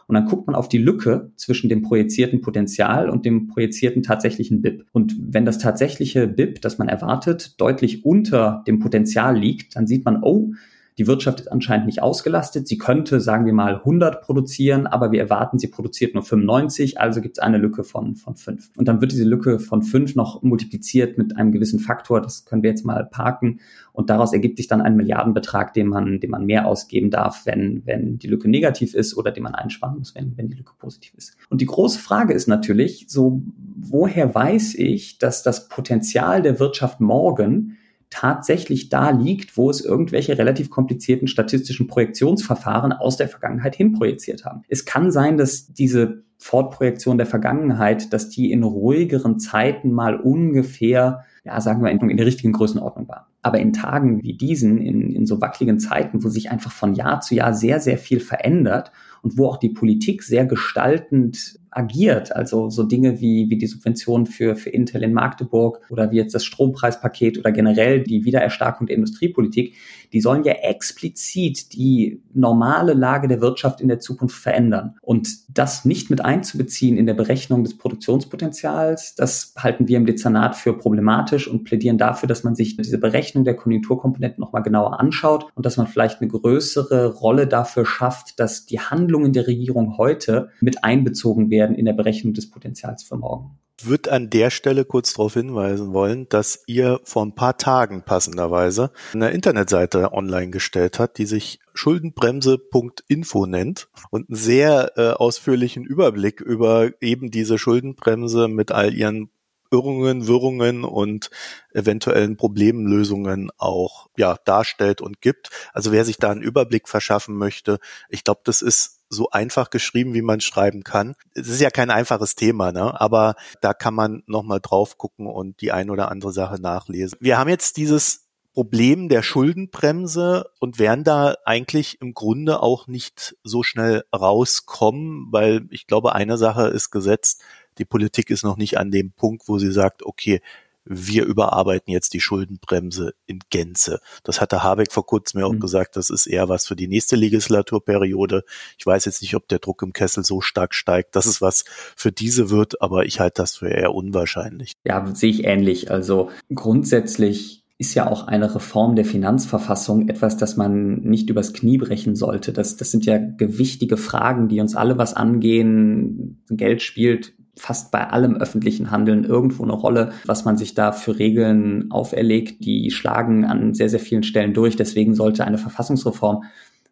Und 0.07 0.15
dann 0.15 0.27
guckt 0.27 0.47
man 0.47 0.57
auf 0.57 0.69
die 0.69 0.79
Lücke 0.79 1.31
zwischen 1.37 1.69
dem 1.69 1.83
projizierten 1.83 2.41
Potenzial 2.41 3.09
und 3.09 3.25
dem 3.25 3.47
projizierten 3.47 4.03
tatsächlichen 4.03 4.61
BIP. 4.63 4.85
Und 4.91 5.15
wenn 5.21 5.45
das 5.45 5.59
tatsächliche 5.59 6.27
BIP, 6.27 6.61
das 6.63 6.79
man 6.79 6.89
erwartet, 6.89 7.61
deutlich 7.61 8.05
unter 8.05 8.65
dem 8.67 8.81
Potenzial 8.81 9.39
liegt, 9.39 9.77
dann 9.77 9.87
sieht 9.87 10.05
man, 10.05 10.23
oh, 10.23 10.53
die 11.01 11.07
Wirtschaft 11.07 11.41
ist 11.41 11.51
anscheinend 11.51 11.87
nicht 11.87 12.03
ausgelastet. 12.03 12.69
Sie 12.69 12.77
könnte, 12.77 13.21
sagen 13.21 13.47
wir 13.47 13.55
mal, 13.55 13.77
100 13.77 14.21
produzieren, 14.21 14.87
aber 14.87 15.13
wir 15.13 15.21
erwarten, 15.21 15.59
sie 15.59 15.69
produziert 15.69 16.13
nur 16.13 16.23
95, 16.23 17.01
also 17.01 17.23
gibt 17.23 17.39
es 17.39 17.43
eine 17.43 17.57
Lücke 17.57 17.85
von, 17.85 18.17
von 18.17 18.37
5. 18.37 18.73
Und 18.77 18.87
dann 18.87 19.01
wird 19.01 19.13
diese 19.13 19.25
Lücke 19.25 19.61
von 19.61 19.83
5 19.83 20.15
noch 20.15 20.43
multipliziert 20.43 21.17
mit 21.17 21.39
einem 21.39 21.53
gewissen 21.53 21.79
Faktor, 21.79 22.21
das 22.21 22.45
können 22.45 22.63
wir 22.63 22.69
jetzt 22.69 22.85
mal 22.85 23.07
parken. 23.07 23.61
Und 23.95 24.11
daraus 24.11 24.35
ergibt 24.35 24.59
sich 24.59 24.69
dann 24.69 24.83
ein 24.83 24.95
Milliardenbetrag, 24.95 25.73
den 25.73 25.87
man, 25.87 26.21
den 26.21 26.31
man 26.31 26.45
mehr 26.45 26.67
ausgeben 26.67 27.09
darf, 27.11 27.47
wenn, 27.47 27.81
wenn 27.87 28.19
die 28.19 28.29
Lücke 28.29 28.51
negativ 28.51 28.93
ist 28.93 29.17
oder 29.17 29.31
den 29.31 29.45
man 29.45 29.55
einsparen 29.55 29.97
muss, 29.97 30.15
wenn, 30.15 30.37
wenn 30.37 30.51
die 30.51 30.59
Lücke 30.59 30.75
positiv 30.79 31.15
ist. 31.15 31.35
Und 31.49 31.63
die 31.63 31.67
große 31.67 31.99
Frage 31.99 32.35
ist 32.35 32.47
natürlich, 32.47 33.07
so, 33.09 33.41
woher 33.75 34.35
weiß 34.35 34.75
ich, 34.75 35.17
dass 35.17 35.43
das 35.43 35.71
Potenzial 35.71 36.43
der 36.43 36.61
Wirtschaft 36.61 37.01
morgen 37.01 37.79
tatsächlich 38.11 38.89
da 38.89 39.11
liegt, 39.11 39.57
wo 39.57 39.71
es 39.71 39.81
irgendwelche 39.81 40.37
relativ 40.37 40.69
komplizierten 40.69 41.29
statistischen 41.29 41.87
Projektionsverfahren 41.87 42.93
aus 42.93 43.17
der 43.17 43.29
Vergangenheit 43.29 43.77
hin 43.77 43.93
projiziert 43.93 44.45
haben. 44.45 44.63
Es 44.69 44.85
kann 44.85 45.11
sein, 45.13 45.39
dass 45.39 45.73
diese 45.73 46.25
Fortprojektion 46.39 47.19
der 47.19 47.27
Vergangenheit, 47.27 48.13
dass 48.13 48.31
die 48.31 48.51
in 48.51 48.63
ruhigeren 48.63 49.39
Zeiten 49.39 49.93
mal 49.93 50.17
ungefähr, 50.17 51.25
ja, 51.45 51.61
sagen 51.61 51.83
wir, 51.83 51.91
in, 51.91 52.11
in 52.11 52.17
der 52.17 52.27
richtigen 52.27 52.53
Größenordnung 52.53 53.09
war. 53.09 53.29
Aber 53.43 53.59
in 53.59 53.73
Tagen 53.73 54.23
wie 54.23 54.37
diesen, 54.37 54.79
in, 54.79 55.15
in 55.15 55.27
so 55.27 55.41
wackeligen 55.41 55.79
Zeiten, 55.79 56.25
wo 56.25 56.29
sich 56.29 56.51
einfach 56.51 56.73
von 56.73 56.95
Jahr 56.95 57.21
zu 57.21 57.35
Jahr 57.35 57.53
sehr, 57.53 57.79
sehr 57.79 57.99
viel 57.99 58.21
verändert 58.21 58.91
und 59.23 59.37
wo 59.37 59.47
auch 59.47 59.59
die 59.59 59.69
Politik 59.69 60.23
sehr 60.23 60.47
gestaltend 60.47 61.60
agiert. 61.71 62.35
Also 62.35 62.71
so 62.71 62.83
Dinge 62.83 63.21
wie, 63.21 63.49
wie 63.49 63.59
die 63.59 63.67
Subventionen 63.67 64.27
für, 64.27 64.57
für 64.57 64.71
Intel 64.71 65.03
in 65.03 65.13
Magdeburg 65.13 65.81
oder 65.91 66.11
wie 66.11 66.17
jetzt 66.17 66.35
das 66.35 66.45
Strompreispaket 66.45 67.39
oder 67.39 67.53
generell 67.53 68.03
die 68.03 68.25
Wiedererstarkung 68.25 68.87
der 68.87 68.97
Industriepolitik, 68.97 69.75
die 70.13 70.21
sollen 70.21 70.45
ja 70.45 70.53
explizit 70.53 71.73
die 71.73 72.23
normale 72.33 72.95
Lage 72.95 73.29
der 73.29 73.41
Wirtschaft 73.41 73.81
in 73.81 73.89
der 73.89 74.01
Zukunft 74.01 74.37
verändern. 74.37 74.97
Und 75.03 75.29
das 75.49 75.85
nicht 75.85 76.11
mit 76.11 76.25
einzubeziehen 76.25 76.97
in 76.97 77.07
der 77.07 77.15
Berechnung 77.15 77.65
des 77.65 77.77
Produktionspotenzials, 77.77 79.15
das 79.15 79.55
halten 79.57 79.89
wir 79.89 79.97
im 79.97 80.07
Dezernat 80.07 80.57
für 80.57 80.77
problematisch 80.77 81.49
und 81.49 81.65
plädieren 81.65 81.99
dafür, 81.99 82.29
dass 82.29 82.45
man 82.45 82.55
sich 82.55 82.77
diese 82.77 82.99
Berechnung 82.99 83.45
der 83.45 83.57
Konjunkturkomponenten 83.57 84.41
nochmal 84.41 84.63
genauer 84.63 85.01
anschaut 85.01 85.47
und 85.55 85.67
dass 85.67 85.77
man 85.77 85.87
vielleicht 85.87 86.21
eine 86.21 86.31
größere 86.31 87.15
Rolle 87.15 87.47
dafür 87.47 87.87
schafft, 87.87 88.39
dass 88.41 88.67
die 88.67 88.81
Handlungen 88.81 89.33
der 89.33 89.47
Regierung 89.47 89.97
heute 89.99 90.51
mit 90.61 90.85
einbezogen 90.85 91.51
werden 91.51 91.77
in 91.77 91.85
der 91.85 91.93
Berechnung 91.93 92.35
des 92.35 92.51
Potenzials 92.51 93.03
für 93.03 93.17
morgen. 93.17 93.59
Würde 93.87 94.13
an 94.13 94.31
der 94.31 94.51
Stelle 94.51 94.85
kurz 94.85 95.15
darauf 95.15 95.35
hinweisen 95.35 95.93
wollen, 95.93 96.29
dass 96.29 96.63
ihr 96.67 97.01
vor 97.05 97.25
ein 97.25 97.35
paar 97.35 97.59
Tagen 97.59 98.03
passenderweise 98.03 98.91
eine 99.13 99.31
Internetseite 99.31 100.13
online 100.13 100.51
gestellt 100.51 100.99
hat, 100.99 101.19
die 101.19 101.27
sich 101.27 101.61
Schuldenbremse.info 101.75 103.47
nennt 103.47 103.89
und 104.11 104.29
einen 104.29 104.37
sehr 104.37 104.93
äh, 104.97 105.11
ausführlichen 105.11 105.85
Überblick 105.85 106.41
über 106.41 106.91
eben 107.01 107.31
diese 107.31 107.59
Schuldenbremse 107.59 108.49
mit 108.49 108.73
all 108.73 108.95
ihren 108.95 109.31
Irrungen, 109.71 110.27
Wirrungen 110.27 110.85
und 110.85 111.31
eventuellen 111.73 112.37
Problemlösungen 112.37 113.51
auch 113.57 114.09
ja 114.17 114.37
darstellt 114.45 115.01
und 115.01 115.21
gibt. 115.21 115.51
Also 115.73 115.93
wer 115.93 116.05
sich 116.05 116.19
da 116.19 116.31
einen 116.31 116.43
Überblick 116.43 116.89
verschaffen 116.89 117.37
möchte, 117.37 117.79
ich 118.09 118.25
glaube, 118.25 118.41
das 118.45 118.63
ist 118.63 119.01
so 119.11 119.31
einfach 119.31 119.71
geschrieben, 119.71 120.15
wie 120.15 120.23
man 120.23 120.41
schreiben 120.41 120.85
kann. 120.85 121.15
Es 121.35 121.49
ist 121.49 121.61
ja 121.61 121.71
kein 121.71 121.91
einfaches 121.91 122.37
Thema, 122.37 122.71
ne? 122.71 122.99
aber 123.01 123.35
da 123.61 123.75
kann 123.75 123.93
man 123.95 124.23
nochmal 124.27 124.61
drauf 124.61 124.99
gucken 124.99 125.27
und 125.27 125.61
die 125.61 125.73
ein 125.73 125.91
oder 125.91 126.11
andere 126.11 126.33
Sache 126.33 126.61
nachlesen. 126.61 127.19
Wir 127.21 127.37
haben 127.37 127.49
jetzt 127.49 127.77
dieses 127.77 128.31
Problem 128.53 129.09
der 129.09 129.23
Schuldenbremse 129.23 130.51
und 130.59 130.79
werden 130.79 131.05
da 131.05 131.37
eigentlich 131.45 132.01
im 132.01 132.15
Grunde 132.15 132.63
auch 132.63 132.89
nicht 132.89 133.37
so 133.45 133.63
schnell 133.63 134.05
rauskommen, 134.15 135.29
weil 135.31 135.67
ich 135.71 135.87
glaube, 135.87 136.15
eine 136.15 136.37
Sache 136.37 136.69
ist 136.69 136.91
gesetzt, 136.91 137.43
die 137.81 137.85
Politik 137.85 138.31
ist 138.31 138.45
noch 138.45 138.57
nicht 138.57 138.79
an 138.79 138.91
dem 138.91 139.11
Punkt, 139.11 139.49
wo 139.49 139.59
sie 139.59 139.73
sagt, 139.73 140.05
okay, 140.05 140.41
wir 140.85 141.25
überarbeiten 141.25 141.93
jetzt 141.93 142.15
die 142.15 142.21
Schuldenbremse 142.21 143.15
in 143.27 143.41
Gänze. 143.51 144.01
Das 144.25 144.41
hatte 144.41 144.63
Habeck 144.63 144.93
vor 144.93 145.07
kurzem 145.07 145.41
ja 145.41 145.47
auch 145.47 145.53
mhm. 145.53 145.61
gesagt, 145.61 145.97
das 145.97 146.11
ist 146.11 146.27
eher 146.27 146.49
was 146.49 146.67
für 146.67 146.77
die 146.77 146.89
nächste 146.89 147.17
Legislaturperiode. 147.17 148.45
Ich 148.79 148.87
weiß 148.87 149.05
jetzt 149.05 149.23
nicht, 149.23 149.35
ob 149.35 149.47
der 149.49 149.59
Druck 149.59 149.83
im 149.83 149.93
Kessel 149.93 150.25
so 150.25 150.41
stark 150.41 150.75
steigt, 150.75 151.17
dass 151.17 151.27
es 151.27 151.43
was 151.43 151.65
für 151.97 152.13
diese 152.13 152.51
wird, 152.51 152.81
aber 152.81 153.05
ich 153.05 153.21
halte 153.21 153.43
das 153.43 153.57
für 153.57 153.69
eher 153.69 153.95
unwahrscheinlich. 153.95 154.73
Ja, 154.85 155.07
sehe 155.15 155.31
ich 155.31 155.45
ähnlich. 155.45 155.91
Also 155.91 156.31
grundsätzlich 156.53 157.65
ist 157.79 157.95
ja 157.95 158.11
auch 158.11 158.27
eine 158.27 158.55
Reform 158.55 158.95
der 158.95 159.07
Finanzverfassung 159.07 160.09
etwas, 160.09 160.37
das 160.37 160.57
man 160.57 161.01
nicht 161.01 161.31
übers 161.31 161.55
Knie 161.55 161.79
brechen 161.79 162.15
sollte. 162.15 162.53
Das, 162.53 162.77
das 162.77 162.91
sind 162.91 163.07
ja 163.07 163.17
gewichtige 163.17 163.97
Fragen, 163.97 164.49
die 164.49 164.61
uns 164.61 164.77
alle 164.77 164.99
was 164.99 165.15
angehen. 165.15 166.43
Geld 166.51 166.83
spielt 166.83 167.33
fast 167.61 167.91
bei 167.91 168.09
allem 168.09 168.37
öffentlichen 168.37 168.91
Handeln 168.91 169.25
irgendwo 169.25 169.63
eine 169.63 169.75
Rolle, 169.75 170.13
was 170.25 170.45
man 170.45 170.57
sich 170.57 170.75
da 170.75 170.93
für 170.93 171.19
Regeln 171.19 171.91
auferlegt. 171.91 172.65
Die 172.65 172.91
schlagen 172.91 173.45
an 173.45 173.75
sehr, 173.75 173.91
sehr 173.91 174.01
vielen 174.01 174.23
Stellen 174.23 174.55
durch. 174.55 174.77
Deswegen 174.77 175.15
sollte 175.15 175.45
eine 175.45 175.59
Verfassungsreform 175.59 176.45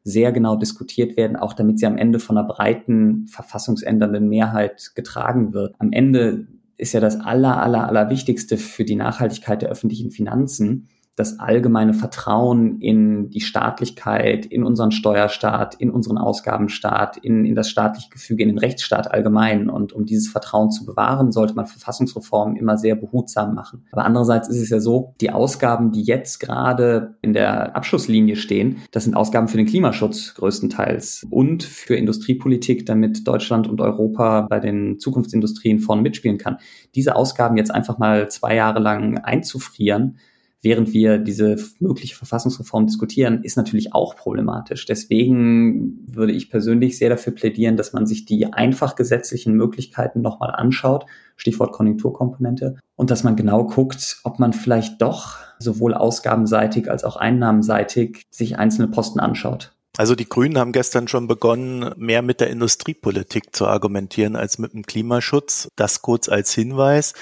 sehr 0.05 0.31
genau 0.31 0.57
diskutiert 0.57 1.17
werden, 1.17 1.37
auch 1.37 1.55
damit 1.55 1.79
sie 1.79 1.87
am 1.87 1.97
Ende 1.97 2.19
von 2.19 2.37
einer 2.37 2.47
breiten 2.47 3.27
verfassungsändernden 3.29 4.29
Mehrheit 4.29 4.93
getragen 4.95 5.55
wird. 5.55 5.75
Am 5.79 5.91
Ende 5.93 6.47
ist 6.77 6.93
ja 6.93 7.01
das 7.01 7.19
aller, 7.19 7.61
aller, 7.63 7.89
aller 7.89 8.11
Wichtigste 8.11 8.57
für 8.57 8.85
die 8.85 8.95
Nachhaltigkeit 8.95 9.63
der 9.63 9.71
öffentlichen 9.71 10.11
Finanzen, 10.11 10.89
das 11.19 11.41
allgemeine 11.41 11.95
Vertrauen 11.95 12.81
in 12.81 13.31
die 13.31 13.41
Staatlichkeit, 13.41 14.47
in 14.47 14.63
unseren 14.63 14.93
Steuerstaat, 14.93 15.75
in 15.75 15.91
unseren 15.91 16.17
Ausgabenstaat, 16.17 17.17
in, 17.17 17.45
in 17.45 17.57
das 17.57 17.69
staatliche 17.69 18.09
Gefüge, 18.11 18.45
in 18.45 18.49
den 18.51 18.59
Rechtsstaat 18.59 19.13
allgemein. 19.13 19.69
Und 19.69 19.93
um 19.93 20.07
dieses 20.07 20.29
Vertrauen 20.29 20.71
zu 20.71 20.87
bewahren, 20.87 21.33
sollte 21.33 21.55
man 21.55 21.67
Verfassungsreformen 21.67 22.57
immer 22.57 22.79
sehr 22.79 22.95
behutsam 22.95 23.55
machen. 23.55 23.85
Aber 23.91 24.05
andererseits 24.05 24.49
ist 24.49 24.63
es 24.63 24.71
ja 24.71 24.79
so, 24.79 25.15
die 25.21 25.31
Ausgaben, 25.31 25.91
die 25.91 26.03
jetzt 26.03 26.39
gerade 26.39 27.17
in 27.21 27.33
der 27.33 27.75
Abschlusslinie 27.75 28.37
stehen, 28.37 28.79
das 28.93 29.05
sind 29.05 29.17
Ausgaben 29.17 29.49
für 29.49 29.57
den 29.57 29.67
Klimaschutz 29.67 30.35
größtenteils 30.35 31.27
und 31.31 31.65
für 31.65 31.97
Industriepolitik, 31.97 32.87
damit 32.87 33.27
Deutschland 33.27 33.67
und 33.67 33.81
Europa 33.81 34.43
bei 34.43 34.61
den 34.61 35.01
Zukunftsindustrien 35.01 35.81
vorne 35.81 36.03
mitspielen 36.03 36.39
kann. 36.39 36.59
Diese 36.95 37.17
Ausgaben 37.17 37.57
jetzt 37.57 37.75
einfach 37.75 37.99
mal 37.99 38.31
zwei 38.31 38.55
Jahre 38.55 38.79
lang 38.79 39.19
einzufrieren, 39.19 40.19
während 40.61 40.93
wir 40.93 41.19
diese 41.19 41.57
mögliche 41.79 42.17
Verfassungsreform 42.17 42.87
diskutieren, 42.87 43.43
ist 43.45 43.57
natürlich 43.57 43.95
auch 43.95 44.17
problematisch. 44.17 44.87
Deswegen 44.87 46.05
würde 46.07 46.33
ich 46.33 46.50
persönlich 46.50 46.99
sehr 46.99 47.11
dafür 47.11 47.35
plädieren, 47.35 47.77
dass 47.77 47.93
man 47.93 48.07
sich 48.07 48.25
die 48.25 48.53
einfach 48.53 48.97
gesetzlichen 48.97 49.55
Möglichkeiten 49.55 50.21
nochmal 50.21 50.50
anschaut, 50.50 51.07
Stichwort 51.37 51.73
Konjunkturkomponente, 51.73 52.77
und 52.97 53.11
dass 53.11 53.23
man 53.23 53.37
genau 53.37 53.65
guckt, 53.65 54.19
ob 54.25 54.38
man 54.38 54.53
vielleicht 54.53 55.00
doch 55.00 55.37
sowohl 55.61 55.95
ausgabenseitig 55.95 56.91
als 56.91 57.05
auch 57.05 57.17
einnahmenseitig 57.17 58.25
sich 58.31 58.59
einzelne 58.59 58.88
Posten 58.88 59.21
anschaut. 59.21 59.77
Also 59.99 60.14
die 60.14 60.28
Grünen 60.28 60.59
haben 60.59 60.71
gestern 60.71 61.09
schon 61.09 61.26
begonnen, 61.26 61.93
mehr 61.97 62.23
mit 62.23 62.38
der 62.38 62.50
Industriepolitik 62.50 63.55
zu 63.57 63.67
argumentieren 63.67 64.37
als 64.37 64.57
mit 64.59 64.73
dem 64.73 64.87
Klimaschutz. 64.87 65.73
Das 65.75 66.02
kurz 66.02 66.28
als 66.28 66.55
Hinweis. 66.55 67.14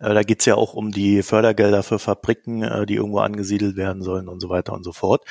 Äh, 0.00 0.12
da 0.12 0.24
geht 0.24 0.40
es 0.40 0.46
ja 0.46 0.56
auch 0.56 0.74
um 0.74 0.90
die 0.90 1.22
Fördergelder 1.22 1.84
für 1.84 2.00
Fabriken, 2.00 2.64
äh, 2.64 2.84
die 2.84 2.96
irgendwo 2.96 3.20
angesiedelt 3.20 3.76
werden 3.76 4.02
sollen 4.02 4.26
und 4.26 4.40
so 4.40 4.48
weiter 4.48 4.72
und 4.72 4.82
so 4.82 4.92
fort. 4.92 5.24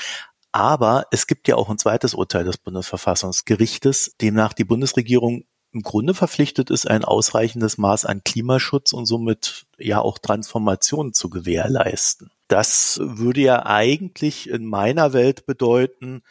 Aber 0.53 1.05
es 1.11 1.27
gibt 1.27 1.49
ja 1.49 1.57
auch 1.57 1.69
ein 1.69 1.77
zweites 1.77 2.13
Urteil 2.13 2.45
des 2.45 2.59
Bundesverfassungsgerichtes, 2.59 4.15
demnach 4.21 4.53
die 4.53 4.63
Bundesregierung 4.63 5.43
im 5.73 5.81
Grunde 5.81 6.13
verpflichtet 6.13 6.69
ist, 6.69 6.89
ein 6.89 7.03
ausreichendes 7.03 7.77
Maß 7.77 8.05
an 8.05 8.23
Klimaschutz 8.23 8.93
und 8.93 9.05
somit 9.05 9.65
ja 9.77 9.99
auch 9.99 10.17
Transformation 10.17 11.11
zu 11.11 11.29
gewährleisten. 11.29 12.31
Das 12.47 13.01
würde 13.03 13.41
ja 13.41 13.65
eigentlich 13.65 14.49
in 14.49 14.63
meiner 14.63 15.11
Welt 15.11 15.45
bedeuten, 15.45 16.21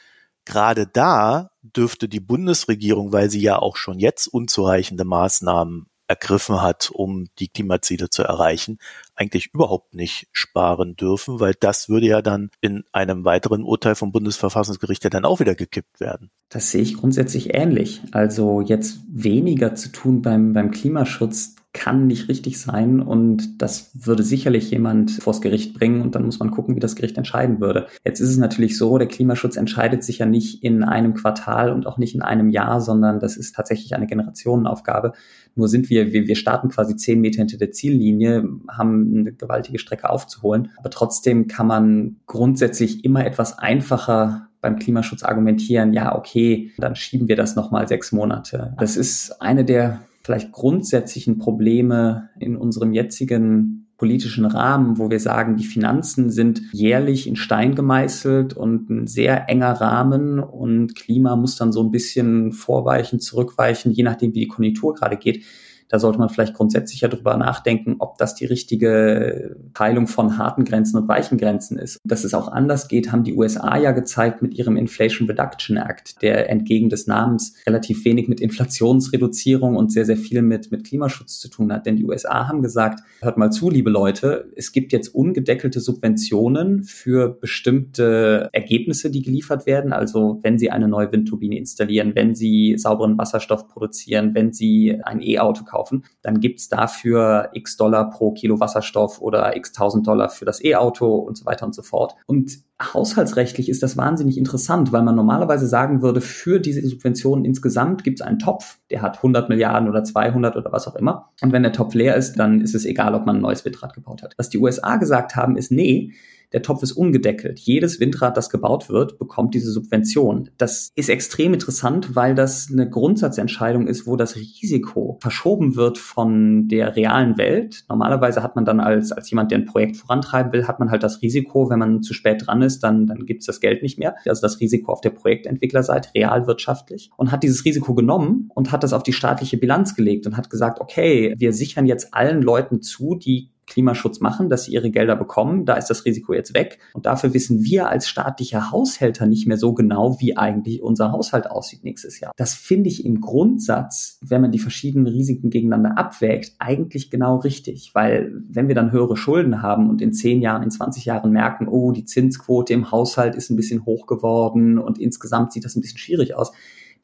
gerade 0.44 0.86
da 0.86 1.50
dürfte 1.62 2.08
die 2.08 2.20
Bundesregierung, 2.20 3.12
weil 3.12 3.30
sie 3.30 3.40
ja 3.40 3.58
auch 3.58 3.76
schon 3.76 3.98
jetzt 3.98 4.26
unzureichende 4.26 5.04
Maßnahmen 5.04 5.86
ergriffen 6.06 6.60
hat, 6.60 6.90
um 6.92 7.28
die 7.38 7.48
Klimaziele 7.48 8.10
zu 8.10 8.22
erreichen, 8.22 8.78
eigentlich 9.14 9.50
überhaupt 9.54 9.94
nicht 9.94 10.28
sparen 10.32 10.96
dürfen, 10.96 11.40
weil 11.40 11.54
das 11.58 11.88
würde 11.88 12.06
ja 12.06 12.20
dann 12.20 12.50
in 12.60 12.84
einem 12.92 13.24
weiteren 13.24 13.62
Urteil 13.62 13.94
vom 13.94 14.12
Bundesverfassungsgericht 14.12 15.02
ja 15.04 15.10
dann 15.10 15.24
auch 15.24 15.40
wieder 15.40 15.54
gekippt 15.54 16.00
werden. 16.00 16.30
Das 16.50 16.70
sehe 16.70 16.82
ich 16.82 16.98
grundsätzlich 16.98 17.54
ähnlich. 17.54 18.02
Also 18.12 18.60
jetzt 18.60 18.98
weniger 19.08 19.74
zu 19.74 19.90
tun 19.90 20.20
beim, 20.20 20.52
beim 20.52 20.70
Klimaschutz, 20.70 21.56
kann 21.74 22.06
nicht 22.06 22.28
richtig 22.28 22.60
sein 22.60 23.00
und 23.00 23.60
das 23.60 23.90
würde 23.94 24.22
sicherlich 24.22 24.70
jemand 24.70 25.10
vors 25.10 25.40
Gericht 25.40 25.74
bringen 25.74 26.02
und 26.02 26.14
dann 26.14 26.24
muss 26.24 26.38
man 26.38 26.52
gucken, 26.52 26.76
wie 26.76 26.80
das 26.80 26.94
Gericht 26.94 27.18
entscheiden 27.18 27.60
würde. 27.60 27.88
Jetzt 28.04 28.20
ist 28.20 28.30
es 28.30 28.36
natürlich 28.38 28.78
so, 28.78 28.96
der 28.96 29.08
Klimaschutz 29.08 29.56
entscheidet 29.56 30.04
sich 30.04 30.18
ja 30.18 30.26
nicht 30.26 30.62
in 30.62 30.84
einem 30.84 31.14
Quartal 31.14 31.72
und 31.72 31.86
auch 31.86 31.98
nicht 31.98 32.14
in 32.14 32.22
einem 32.22 32.48
Jahr, 32.48 32.80
sondern 32.80 33.18
das 33.18 33.36
ist 33.36 33.56
tatsächlich 33.56 33.94
eine 33.94 34.06
Generationenaufgabe. 34.06 35.12
Nur 35.56 35.66
sind 35.68 35.90
wir, 35.90 36.12
wir, 36.12 36.28
wir 36.28 36.36
starten 36.36 36.68
quasi 36.68 36.94
zehn 36.94 37.20
Meter 37.20 37.38
hinter 37.38 37.58
der 37.58 37.72
Ziellinie, 37.72 38.48
haben 38.68 39.12
eine 39.18 39.32
gewaltige 39.32 39.80
Strecke 39.80 40.08
aufzuholen, 40.08 40.70
aber 40.78 40.90
trotzdem 40.90 41.48
kann 41.48 41.66
man 41.66 42.16
grundsätzlich 42.26 43.04
immer 43.04 43.26
etwas 43.26 43.58
einfacher 43.58 44.48
beim 44.60 44.78
Klimaschutz 44.78 45.24
argumentieren, 45.24 45.92
ja, 45.92 46.16
okay, 46.16 46.70
dann 46.78 46.94
schieben 46.94 47.28
wir 47.28 47.36
das 47.36 47.56
nochmal 47.56 47.86
sechs 47.88 48.12
Monate. 48.12 48.74
Das 48.78 48.96
ist 48.96 49.42
eine 49.42 49.64
der 49.64 50.00
vielleicht 50.24 50.52
grundsätzlichen 50.52 51.38
Probleme 51.38 52.30
in 52.40 52.56
unserem 52.56 52.92
jetzigen 52.92 53.84
politischen 53.96 54.44
Rahmen, 54.44 54.98
wo 54.98 55.08
wir 55.10 55.20
sagen, 55.20 55.56
die 55.56 55.64
Finanzen 55.64 56.30
sind 56.30 56.62
jährlich 56.72 57.28
in 57.28 57.36
Stein 57.36 57.74
gemeißelt 57.74 58.54
und 58.54 58.90
ein 58.90 59.06
sehr 59.06 59.48
enger 59.48 59.72
Rahmen 59.80 60.40
und 60.40 60.96
Klima 60.96 61.36
muss 61.36 61.56
dann 61.56 61.72
so 61.72 61.82
ein 61.82 61.92
bisschen 61.92 62.52
vorweichen, 62.52 63.20
zurückweichen, 63.20 63.92
je 63.92 64.02
nachdem, 64.02 64.34
wie 64.34 64.40
die 64.40 64.48
Konjunktur 64.48 64.94
gerade 64.94 65.16
geht. 65.16 65.44
Da 65.88 65.98
sollte 65.98 66.18
man 66.18 66.28
vielleicht 66.28 66.54
grundsätzlicher 66.54 67.08
darüber 67.08 67.36
nachdenken, 67.36 67.96
ob 67.98 68.18
das 68.18 68.34
die 68.34 68.46
richtige 68.46 69.56
Teilung 69.74 70.06
von 70.06 70.38
harten 70.38 70.64
Grenzen 70.64 70.96
und 70.98 71.08
weichen 71.08 71.38
Grenzen 71.38 71.78
ist. 71.78 72.00
Dass 72.04 72.24
es 72.24 72.34
auch 72.34 72.48
anders 72.48 72.88
geht, 72.88 73.12
haben 73.12 73.24
die 73.24 73.34
USA 73.34 73.76
ja 73.76 73.92
gezeigt 73.92 74.42
mit 74.42 74.54
ihrem 74.54 74.76
Inflation 74.76 75.28
Reduction 75.28 75.76
Act, 75.76 76.22
der 76.22 76.50
entgegen 76.50 76.88
des 76.88 77.06
Namens 77.06 77.54
relativ 77.66 78.04
wenig 78.04 78.28
mit 78.28 78.40
Inflationsreduzierung 78.40 79.76
und 79.76 79.92
sehr, 79.92 80.04
sehr 80.04 80.16
viel 80.16 80.42
mit, 80.42 80.72
mit 80.72 80.84
Klimaschutz 80.84 81.38
zu 81.38 81.48
tun 81.48 81.72
hat. 81.72 81.86
Denn 81.86 81.96
die 81.96 82.04
USA 82.04 82.48
haben 82.48 82.62
gesagt, 82.62 83.00
hört 83.20 83.36
mal 83.36 83.50
zu, 83.50 83.70
liebe 83.70 83.90
Leute, 83.90 84.50
es 84.56 84.72
gibt 84.72 84.92
jetzt 84.92 85.14
ungedeckelte 85.14 85.80
Subventionen 85.80 86.82
für 86.84 87.28
bestimmte 87.28 88.48
Ergebnisse, 88.52 89.10
die 89.10 89.22
geliefert 89.22 89.66
werden. 89.66 89.92
Also 89.92 90.40
wenn 90.42 90.58
Sie 90.58 90.70
eine 90.70 90.88
neue 90.88 91.12
Windturbine 91.12 91.58
installieren, 91.58 92.14
wenn 92.14 92.34
Sie 92.34 92.76
sauberen 92.78 93.18
Wasserstoff 93.18 93.68
produzieren, 93.68 94.34
wenn 94.34 94.52
Sie 94.52 95.00
ein 95.04 95.20
E-Auto 95.20 95.64
kaufen, 95.64 95.73
dann 96.22 96.40
gibt's 96.40 96.68
dafür 96.68 97.50
x 97.52 97.76
Dollar 97.76 98.10
pro 98.10 98.32
Kilo 98.32 98.60
Wasserstoff 98.60 99.20
oder 99.20 99.56
x 99.56 99.72
tausend 99.72 100.06
Dollar 100.06 100.28
für 100.28 100.44
das 100.44 100.62
E-Auto 100.64 101.14
und 101.16 101.36
so 101.36 101.44
weiter 101.44 101.66
und 101.66 101.74
so 101.74 101.82
fort. 101.82 102.14
Und 102.26 102.58
haushaltsrechtlich 102.82 103.68
ist 103.68 103.82
das 103.82 103.96
wahnsinnig 103.96 104.36
interessant, 104.36 104.92
weil 104.92 105.02
man 105.02 105.14
normalerweise 105.14 105.66
sagen 105.66 106.02
würde, 106.02 106.20
für 106.20 106.60
diese 106.60 106.86
Subventionen 106.86 107.44
insgesamt 107.44 108.04
gibt 108.04 108.20
es 108.20 108.26
einen 108.26 108.38
Topf, 108.38 108.78
der 108.90 109.02
hat 109.02 109.18
100 109.18 109.48
Milliarden 109.48 109.88
oder 109.88 110.04
200 110.04 110.56
oder 110.56 110.72
was 110.72 110.88
auch 110.88 110.96
immer. 110.96 111.30
Und 111.40 111.52
wenn 111.52 111.62
der 111.62 111.72
Topf 111.72 111.94
leer 111.94 112.16
ist, 112.16 112.38
dann 112.38 112.60
ist 112.60 112.74
es 112.74 112.84
egal, 112.84 113.14
ob 113.14 113.26
man 113.26 113.36
ein 113.36 113.42
neues 113.42 113.64
Windrad 113.64 113.94
gebaut 113.94 114.22
hat. 114.22 114.34
Was 114.36 114.50
die 114.50 114.58
USA 114.58 114.96
gesagt 114.96 115.36
haben, 115.36 115.56
ist, 115.56 115.70
nee, 115.70 116.12
der 116.54 116.62
Topf 116.62 116.84
ist 116.84 116.92
ungedeckelt. 116.92 117.58
Jedes 117.58 117.98
Windrad, 117.98 118.36
das 118.36 118.48
gebaut 118.48 118.88
wird, 118.88 119.18
bekommt 119.18 119.54
diese 119.54 119.72
Subvention. 119.72 120.50
Das 120.56 120.92
ist 120.94 121.10
extrem 121.10 121.52
interessant, 121.52 122.14
weil 122.14 122.36
das 122.36 122.68
eine 122.72 122.88
Grundsatzentscheidung 122.88 123.88
ist, 123.88 124.06
wo 124.06 124.14
das 124.14 124.36
Risiko 124.36 125.18
verschoben 125.20 125.74
wird 125.74 125.98
von 125.98 126.68
der 126.68 126.94
realen 126.94 127.36
Welt. 127.38 127.84
Normalerweise 127.88 128.44
hat 128.44 128.54
man 128.54 128.64
dann 128.64 128.78
als, 128.78 129.10
als 129.10 129.28
jemand, 129.30 129.50
der 129.50 129.58
ein 129.58 129.64
Projekt 129.64 129.96
vorantreiben 129.96 130.52
will, 130.52 130.68
hat 130.68 130.78
man 130.78 130.92
halt 130.92 131.02
das 131.02 131.22
Risiko, 131.22 131.70
wenn 131.70 131.80
man 131.80 132.02
zu 132.02 132.14
spät 132.14 132.46
dran 132.46 132.62
ist, 132.62 132.84
dann, 132.84 133.08
dann 133.08 133.26
gibt 133.26 133.40
es 133.40 133.46
das 133.46 133.58
Geld 133.60 133.82
nicht 133.82 133.98
mehr. 133.98 134.14
Also 134.24 134.40
das 134.40 134.60
Risiko 134.60 134.92
auf 134.92 135.00
der 135.00 135.10
Projektentwicklerseite, 135.10 136.10
realwirtschaftlich. 136.14 137.10
Und 137.16 137.32
hat 137.32 137.42
dieses 137.42 137.64
Risiko 137.64 137.94
genommen 137.94 138.48
und 138.54 138.70
hat 138.70 138.84
das 138.84 138.92
auf 138.92 139.02
die 139.02 139.12
staatliche 139.12 139.56
Bilanz 139.56 139.96
gelegt 139.96 140.28
und 140.28 140.36
hat 140.36 140.50
gesagt, 140.50 140.80
okay, 140.80 141.34
wir 141.36 141.52
sichern 141.52 141.86
jetzt 141.86 142.14
allen 142.14 142.42
Leuten 142.42 142.80
zu, 142.80 143.16
die 143.16 143.50
Klimaschutz 143.66 144.20
machen, 144.20 144.48
dass 144.48 144.64
sie 144.64 144.72
ihre 144.72 144.90
Gelder 144.90 145.16
bekommen. 145.16 145.64
Da 145.64 145.74
ist 145.74 145.88
das 145.88 146.04
Risiko 146.04 146.34
jetzt 146.34 146.54
weg. 146.54 146.78
Und 146.92 147.06
dafür 147.06 147.34
wissen 147.34 147.64
wir 147.64 147.88
als 147.88 148.08
staatlicher 148.08 148.70
Haushälter 148.70 149.26
nicht 149.26 149.46
mehr 149.46 149.56
so 149.56 149.72
genau, 149.74 150.20
wie 150.20 150.36
eigentlich 150.36 150.82
unser 150.82 151.12
Haushalt 151.12 151.50
aussieht 151.50 151.84
nächstes 151.84 152.20
Jahr. 152.20 152.32
Das 152.36 152.54
finde 152.54 152.88
ich 152.88 153.04
im 153.04 153.20
Grundsatz, 153.20 154.18
wenn 154.22 154.40
man 154.40 154.52
die 154.52 154.58
verschiedenen 154.58 155.06
Risiken 155.06 155.50
gegeneinander 155.50 155.98
abwägt, 155.98 156.54
eigentlich 156.58 157.10
genau 157.10 157.36
richtig. 157.36 157.90
Weil 157.94 158.32
wenn 158.48 158.68
wir 158.68 158.74
dann 158.74 158.92
höhere 158.92 159.16
Schulden 159.16 159.62
haben 159.62 159.88
und 159.88 160.02
in 160.02 160.12
zehn 160.12 160.40
Jahren, 160.40 160.62
in 160.62 160.70
20 160.70 161.04
Jahren 161.04 161.32
merken, 161.32 161.68
oh, 161.68 161.92
die 161.92 162.04
Zinsquote 162.04 162.72
im 162.72 162.90
Haushalt 162.90 163.34
ist 163.34 163.50
ein 163.50 163.56
bisschen 163.56 163.84
hoch 163.86 164.06
geworden 164.06 164.78
und 164.78 164.98
insgesamt 164.98 165.52
sieht 165.52 165.64
das 165.64 165.76
ein 165.76 165.80
bisschen 165.80 165.98
schwierig 165.98 166.34
aus, 166.34 166.52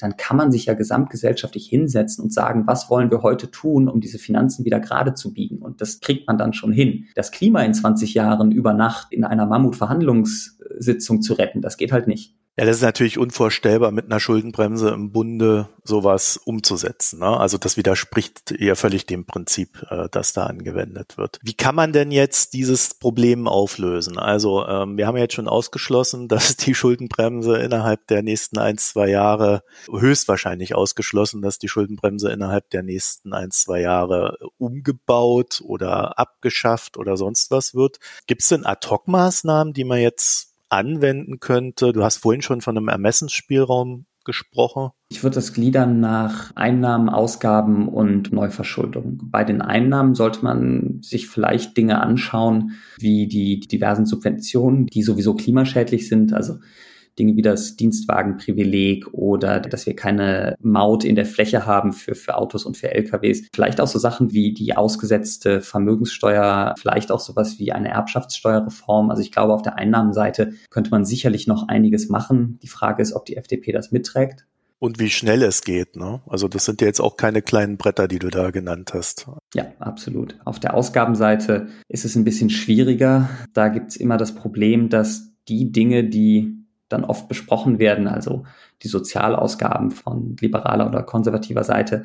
dann 0.00 0.16
kann 0.16 0.36
man 0.36 0.50
sich 0.50 0.66
ja 0.66 0.74
gesamtgesellschaftlich 0.74 1.66
hinsetzen 1.66 2.24
und 2.24 2.32
sagen, 2.32 2.66
was 2.66 2.88
wollen 2.88 3.10
wir 3.10 3.22
heute 3.22 3.50
tun, 3.50 3.88
um 3.88 4.00
diese 4.00 4.18
Finanzen 4.18 4.64
wieder 4.64 4.80
gerade 4.80 5.14
zu 5.14 5.34
biegen? 5.34 5.58
Und 5.58 5.80
das 5.80 6.00
kriegt 6.00 6.26
man 6.26 6.38
dann 6.38 6.52
schon 6.54 6.72
hin. 6.72 7.06
Das 7.14 7.30
Klima 7.30 7.62
in 7.62 7.74
20 7.74 8.14
Jahren 8.14 8.50
über 8.50 8.72
Nacht 8.72 9.12
in 9.12 9.24
einer 9.24 9.46
Mammutverhandlungssitzung 9.46 11.20
zu 11.20 11.34
retten, 11.34 11.60
das 11.60 11.76
geht 11.76 11.92
halt 11.92 12.06
nicht. 12.06 12.34
Ja, 12.60 12.66
das 12.66 12.76
ist 12.76 12.82
natürlich 12.82 13.16
unvorstellbar, 13.16 13.90
mit 13.90 14.04
einer 14.04 14.20
Schuldenbremse 14.20 14.90
im 14.90 15.12
Bunde 15.12 15.70
sowas 15.82 16.36
umzusetzen. 16.36 17.20
Ne? 17.20 17.40
Also 17.40 17.56
das 17.56 17.78
widerspricht 17.78 18.54
ja 18.58 18.74
völlig 18.74 19.06
dem 19.06 19.24
Prinzip, 19.24 19.86
äh, 19.88 20.10
das 20.10 20.34
da 20.34 20.44
angewendet 20.44 21.16
wird. 21.16 21.38
Wie 21.42 21.54
kann 21.54 21.74
man 21.74 21.94
denn 21.94 22.12
jetzt 22.12 22.52
dieses 22.52 22.92
Problem 22.92 23.48
auflösen? 23.48 24.18
Also 24.18 24.66
ähm, 24.66 24.98
wir 24.98 25.06
haben 25.06 25.16
ja 25.16 25.22
jetzt 25.22 25.36
schon 25.36 25.48
ausgeschlossen, 25.48 26.28
dass 26.28 26.58
die 26.58 26.74
Schuldenbremse 26.74 27.56
innerhalb 27.56 28.06
der 28.08 28.22
nächsten 28.22 28.58
ein, 28.58 28.76
zwei 28.76 29.08
Jahre, 29.08 29.62
höchstwahrscheinlich 29.90 30.74
ausgeschlossen, 30.74 31.40
dass 31.40 31.58
die 31.58 31.68
Schuldenbremse 31.68 32.30
innerhalb 32.30 32.68
der 32.68 32.82
nächsten 32.82 33.32
ein, 33.32 33.50
zwei 33.52 33.80
Jahre 33.80 34.36
umgebaut 34.58 35.62
oder 35.64 36.18
abgeschafft 36.18 36.98
oder 36.98 37.16
sonst 37.16 37.50
was 37.50 37.74
wird. 37.74 38.00
Gibt 38.26 38.42
es 38.42 38.48
denn 38.48 38.66
Ad-Hoc-Maßnahmen, 38.66 39.72
die 39.72 39.84
man 39.84 40.00
jetzt 40.00 40.49
anwenden 40.70 41.40
könnte? 41.40 41.92
Du 41.92 42.02
hast 42.02 42.18
vorhin 42.18 42.42
schon 42.42 42.60
von 42.60 42.76
einem 42.76 42.88
Ermessensspielraum 42.88 44.06
gesprochen. 44.24 44.90
Ich 45.10 45.22
würde 45.22 45.34
das 45.34 45.52
gliedern 45.52 46.00
nach 46.00 46.54
Einnahmen, 46.54 47.08
Ausgaben 47.08 47.88
und 47.88 48.32
Neuverschuldung. 48.32 49.18
Bei 49.24 49.44
den 49.44 49.62
Einnahmen 49.62 50.14
sollte 50.14 50.44
man 50.44 51.00
sich 51.02 51.26
vielleicht 51.28 51.76
Dinge 51.76 52.00
anschauen, 52.00 52.72
wie 52.98 53.26
die 53.26 53.60
diversen 53.60 54.06
Subventionen, 54.06 54.86
die 54.86 55.02
sowieso 55.02 55.34
klimaschädlich 55.34 56.08
sind. 56.08 56.32
Also 56.32 56.58
Dinge 57.18 57.36
wie 57.36 57.42
das 57.42 57.76
Dienstwagenprivileg 57.76 59.12
oder 59.12 59.60
dass 59.60 59.86
wir 59.86 59.96
keine 59.96 60.56
Maut 60.60 61.04
in 61.04 61.16
der 61.16 61.26
Fläche 61.26 61.66
haben 61.66 61.92
für, 61.92 62.14
für 62.14 62.36
Autos 62.36 62.64
und 62.64 62.76
für 62.76 62.92
LKWs. 62.92 63.48
Vielleicht 63.54 63.80
auch 63.80 63.86
so 63.86 63.98
Sachen 63.98 64.32
wie 64.32 64.52
die 64.52 64.76
ausgesetzte 64.76 65.60
Vermögenssteuer, 65.60 66.74
vielleicht 66.78 67.12
auch 67.12 67.20
sowas 67.20 67.58
wie 67.58 67.72
eine 67.72 67.88
Erbschaftssteuerreform. 67.88 69.10
Also 69.10 69.22
ich 69.22 69.32
glaube, 69.32 69.54
auf 69.54 69.62
der 69.62 69.76
Einnahmenseite 69.76 70.52
könnte 70.70 70.90
man 70.90 71.04
sicherlich 71.04 71.46
noch 71.46 71.68
einiges 71.68 72.08
machen. 72.08 72.58
Die 72.62 72.68
Frage 72.68 73.02
ist, 73.02 73.12
ob 73.12 73.26
die 73.26 73.36
FDP 73.36 73.72
das 73.72 73.92
mitträgt. 73.92 74.46
Und 74.80 74.98
wie 74.98 75.10
schnell 75.10 75.42
es 75.42 75.60
geht, 75.60 75.96
ne? 75.96 76.22
Also 76.26 76.48
das 76.48 76.64
sind 76.64 76.80
ja 76.80 76.86
jetzt 76.86 77.00
auch 77.00 77.18
keine 77.18 77.42
kleinen 77.42 77.76
Bretter, 77.76 78.08
die 78.08 78.18
du 78.18 78.30
da 78.30 78.50
genannt 78.50 78.92
hast. 78.94 79.26
Ja, 79.54 79.66
absolut. 79.78 80.36
Auf 80.46 80.58
der 80.58 80.72
Ausgabenseite 80.72 81.68
ist 81.88 82.06
es 82.06 82.16
ein 82.16 82.24
bisschen 82.24 82.48
schwieriger. 82.48 83.28
Da 83.52 83.68
gibt 83.68 83.90
es 83.90 83.96
immer 83.96 84.16
das 84.16 84.34
Problem, 84.34 84.88
dass 84.88 85.34
die 85.48 85.70
Dinge, 85.70 86.04
die 86.04 86.59
dann 86.90 87.04
oft 87.04 87.28
besprochen 87.28 87.78
werden, 87.78 88.06
also 88.06 88.44
die 88.82 88.88
Sozialausgaben 88.88 89.90
von 89.90 90.36
liberaler 90.40 90.86
oder 90.86 91.02
konservativer 91.02 91.64
Seite, 91.64 92.04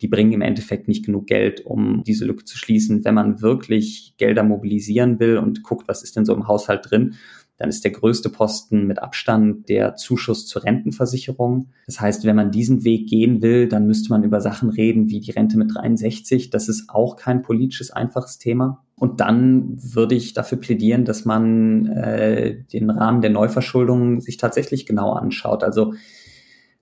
die 0.00 0.08
bringen 0.08 0.32
im 0.32 0.42
Endeffekt 0.42 0.88
nicht 0.88 1.06
genug 1.06 1.26
Geld, 1.26 1.64
um 1.64 2.02
diese 2.04 2.24
Lücke 2.26 2.44
zu 2.44 2.58
schließen. 2.58 3.04
Wenn 3.04 3.14
man 3.14 3.40
wirklich 3.40 4.14
Gelder 4.18 4.42
mobilisieren 4.42 5.20
will 5.20 5.38
und 5.38 5.62
guckt, 5.62 5.88
was 5.88 6.02
ist 6.02 6.16
denn 6.16 6.24
so 6.24 6.34
im 6.34 6.48
Haushalt 6.48 6.90
drin, 6.90 7.14
dann 7.56 7.68
ist 7.68 7.84
der 7.84 7.92
größte 7.92 8.30
Posten 8.30 8.86
mit 8.86 9.00
Abstand 9.00 9.68
der 9.68 9.94
Zuschuss 9.96 10.46
zur 10.46 10.64
Rentenversicherung. 10.64 11.70
Das 11.86 12.00
heißt, 12.00 12.24
wenn 12.24 12.36
man 12.36 12.50
diesen 12.50 12.84
Weg 12.84 13.08
gehen 13.08 13.42
will, 13.42 13.68
dann 13.68 13.86
müsste 13.86 14.10
man 14.10 14.24
über 14.24 14.40
Sachen 14.40 14.70
reden 14.70 15.08
wie 15.08 15.20
die 15.20 15.30
Rente 15.30 15.56
mit 15.56 15.74
63. 15.74 16.50
Das 16.50 16.68
ist 16.68 16.90
auch 16.90 17.16
kein 17.16 17.42
politisches 17.42 17.90
einfaches 17.90 18.38
Thema. 18.38 18.84
Und 18.96 19.20
dann 19.20 19.76
würde 19.76 20.14
ich 20.14 20.34
dafür 20.34 20.58
plädieren, 20.58 21.04
dass 21.04 21.24
man 21.24 21.86
äh, 21.86 22.62
den 22.72 22.90
Rahmen 22.90 23.20
der 23.20 23.30
Neuverschuldung 23.30 24.20
sich 24.20 24.36
tatsächlich 24.36 24.86
genau 24.86 25.12
anschaut. 25.12 25.62
Also 25.62 25.94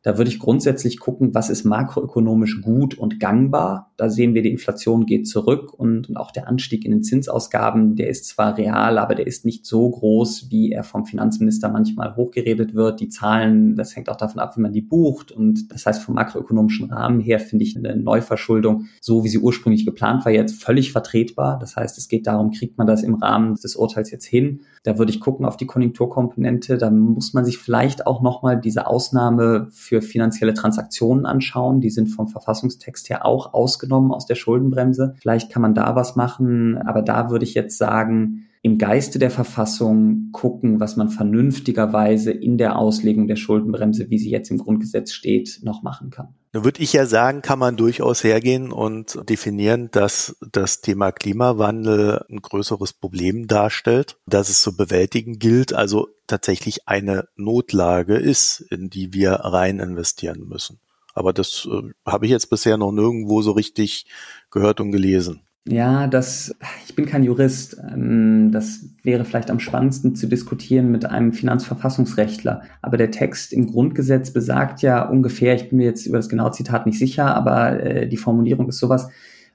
da 0.02 0.18
würde 0.18 0.30
ich 0.30 0.40
grundsätzlich 0.40 0.98
gucken, 0.98 1.32
was 1.32 1.48
ist 1.48 1.64
makroökonomisch 1.64 2.60
gut 2.60 2.98
und 2.98 3.20
gangbar. 3.20 3.92
Da 3.96 4.10
sehen 4.10 4.34
wir, 4.34 4.42
die 4.42 4.50
Inflation 4.50 5.06
geht 5.06 5.28
zurück 5.28 5.72
und, 5.72 6.08
und, 6.08 6.16
auch 6.16 6.32
der 6.32 6.48
Anstieg 6.48 6.84
in 6.84 6.90
den 6.90 7.02
Zinsausgaben, 7.04 7.94
der 7.94 8.08
ist 8.08 8.26
zwar 8.26 8.58
real, 8.58 8.98
aber 8.98 9.14
der 9.14 9.26
ist 9.26 9.44
nicht 9.44 9.64
so 9.64 9.88
groß, 9.88 10.50
wie 10.50 10.72
er 10.72 10.82
vom 10.82 11.06
Finanzminister 11.06 11.68
manchmal 11.68 12.16
hochgeredet 12.16 12.74
wird. 12.74 13.00
Die 13.00 13.08
Zahlen, 13.08 13.76
das 13.76 13.94
hängt 13.94 14.08
auch 14.08 14.16
davon 14.16 14.40
ab, 14.40 14.56
wie 14.56 14.60
man 14.60 14.72
die 14.72 14.82
bucht. 14.82 15.30
Und 15.30 15.70
das 15.72 15.86
heißt, 15.86 16.02
vom 16.02 16.16
makroökonomischen 16.16 16.90
Rahmen 16.90 17.20
her 17.20 17.38
finde 17.38 17.64
ich 17.64 17.76
eine 17.76 17.96
Neuverschuldung, 17.96 18.86
so 19.00 19.22
wie 19.22 19.28
sie 19.28 19.38
ursprünglich 19.38 19.86
geplant 19.86 20.24
war, 20.24 20.32
jetzt 20.32 20.62
völlig 20.62 20.90
vertretbar. 20.90 21.58
Das 21.60 21.76
heißt, 21.76 21.96
es 21.98 22.08
geht 22.08 22.26
darum, 22.26 22.50
kriegt 22.50 22.76
man 22.76 22.88
das 22.88 23.04
im 23.04 23.14
Rahmen 23.14 23.54
des 23.54 23.76
Urteils 23.76 24.10
jetzt 24.10 24.26
hin? 24.26 24.62
Da 24.82 24.98
würde 24.98 25.12
ich 25.12 25.20
gucken 25.20 25.46
auf 25.46 25.56
die 25.56 25.66
Konjunkturkomponente. 25.66 26.76
Da 26.76 26.90
muss 26.90 27.34
man 27.34 27.44
sich 27.44 27.58
vielleicht 27.58 28.06
auch 28.06 28.20
nochmal 28.20 28.60
diese 28.60 28.88
Ausnahme 28.88 29.68
finanzielle 30.00 30.54
Transaktionen 30.54 31.26
anschauen. 31.26 31.80
Die 31.80 31.90
sind 31.90 32.06
vom 32.06 32.28
Verfassungstext 32.28 33.10
her 33.10 33.26
auch 33.26 33.52
ausgenommen 33.52 34.12
aus 34.12 34.26
der 34.26 34.36
Schuldenbremse. 34.36 35.14
Vielleicht 35.20 35.50
kann 35.50 35.60
man 35.60 35.74
da 35.74 35.94
was 35.96 36.16
machen. 36.16 36.78
Aber 36.78 37.02
da 37.02 37.30
würde 37.30 37.44
ich 37.44 37.54
jetzt 37.54 37.76
sagen, 37.76 38.46
im 38.62 38.78
Geiste 38.78 39.18
der 39.18 39.30
Verfassung 39.30 40.30
gucken, 40.30 40.78
was 40.78 40.96
man 40.96 41.08
vernünftigerweise 41.08 42.30
in 42.30 42.58
der 42.58 42.78
Auslegung 42.78 43.26
der 43.26 43.36
Schuldenbremse, 43.36 44.08
wie 44.08 44.18
sie 44.18 44.30
jetzt 44.30 44.50
im 44.50 44.58
Grundgesetz 44.58 45.10
steht, 45.10 45.60
noch 45.64 45.82
machen 45.82 46.10
kann. 46.10 46.28
Da 46.54 46.64
würde 46.64 46.82
ich 46.82 46.92
ja 46.92 47.06
sagen, 47.06 47.40
kann 47.40 47.58
man 47.58 47.78
durchaus 47.78 48.22
hergehen 48.22 48.72
und 48.72 49.18
definieren, 49.26 49.90
dass 49.90 50.36
das 50.40 50.82
Thema 50.82 51.10
Klimawandel 51.10 52.26
ein 52.28 52.42
größeres 52.42 52.92
Problem 52.92 53.46
darstellt, 53.46 54.18
dass 54.26 54.50
es 54.50 54.60
zu 54.60 54.76
bewältigen 54.76 55.38
gilt, 55.38 55.72
also 55.72 56.08
tatsächlich 56.26 56.86
eine 56.86 57.26
Notlage 57.36 58.16
ist, 58.16 58.60
in 58.60 58.90
die 58.90 59.14
wir 59.14 59.32
rein 59.32 59.80
investieren 59.80 60.46
müssen. 60.46 60.78
Aber 61.14 61.32
das 61.32 61.66
äh, 61.70 61.90
habe 62.04 62.26
ich 62.26 62.30
jetzt 62.30 62.50
bisher 62.50 62.76
noch 62.76 62.92
nirgendwo 62.92 63.40
so 63.40 63.52
richtig 63.52 64.04
gehört 64.50 64.78
und 64.80 64.92
gelesen. 64.92 65.40
Ja, 65.68 66.08
das, 66.08 66.56
ich 66.86 66.96
bin 66.96 67.06
kein 67.06 67.22
Jurist. 67.22 67.76
Ähm, 67.92 68.50
das 68.50 68.84
wäre 69.04 69.24
vielleicht 69.24 69.50
am 69.50 69.60
spannendsten 69.60 70.16
zu 70.16 70.26
diskutieren 70.26 70.90
mit 70.90 71.04
einem 71.04 71.32
Finanzverfassungsrechtler. 71.32 72.62
Aber 72.82 72.96
der 72.96 73.12
Text 73.12 73.52
im 73.52 73.68
Grundgesetz 73.68 74.32
besagt 74.32 74.82
ja 74.82 75.08
ungefähr, 75.08 75.54
ich 75.54 75.68
bin 75.68 75.78
mir 75.78 75.86
jetzt 75.86 76.06
über 76.06 76.16
das 76.16 76.28
genaue 76.28 76.50
Zitat 76.50 76.86
nicht 76.86 76.98
sicher, 76.98 77.34
aber 77.36 77.80
äh, 77.80 78.08
die 78.08 78.16
Formulierung 78.16 78.68
ist 78.68 78.78
sowas, 78.78 79.08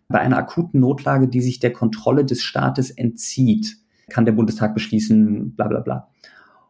bei 0.08 0.20
einer 0.20 0.38
akuten 0.38 0.80
Notlage, 0.80 1.28
die 1.28 1.42
sich 1.42 1.60
der 1.60 1.74
Kontrolle 1.74 2.24
des 2.24 2.42
Staates 2.42 2.90
entzieht, 2.92 3.76
kann 4.10 4.24
der 4.24 4.32
Bundestag 4.32 4.74
beschließen, 4.74 5.56
bla 5.56 5.68
bla 5.68 5.82
bla. 5.82 6.08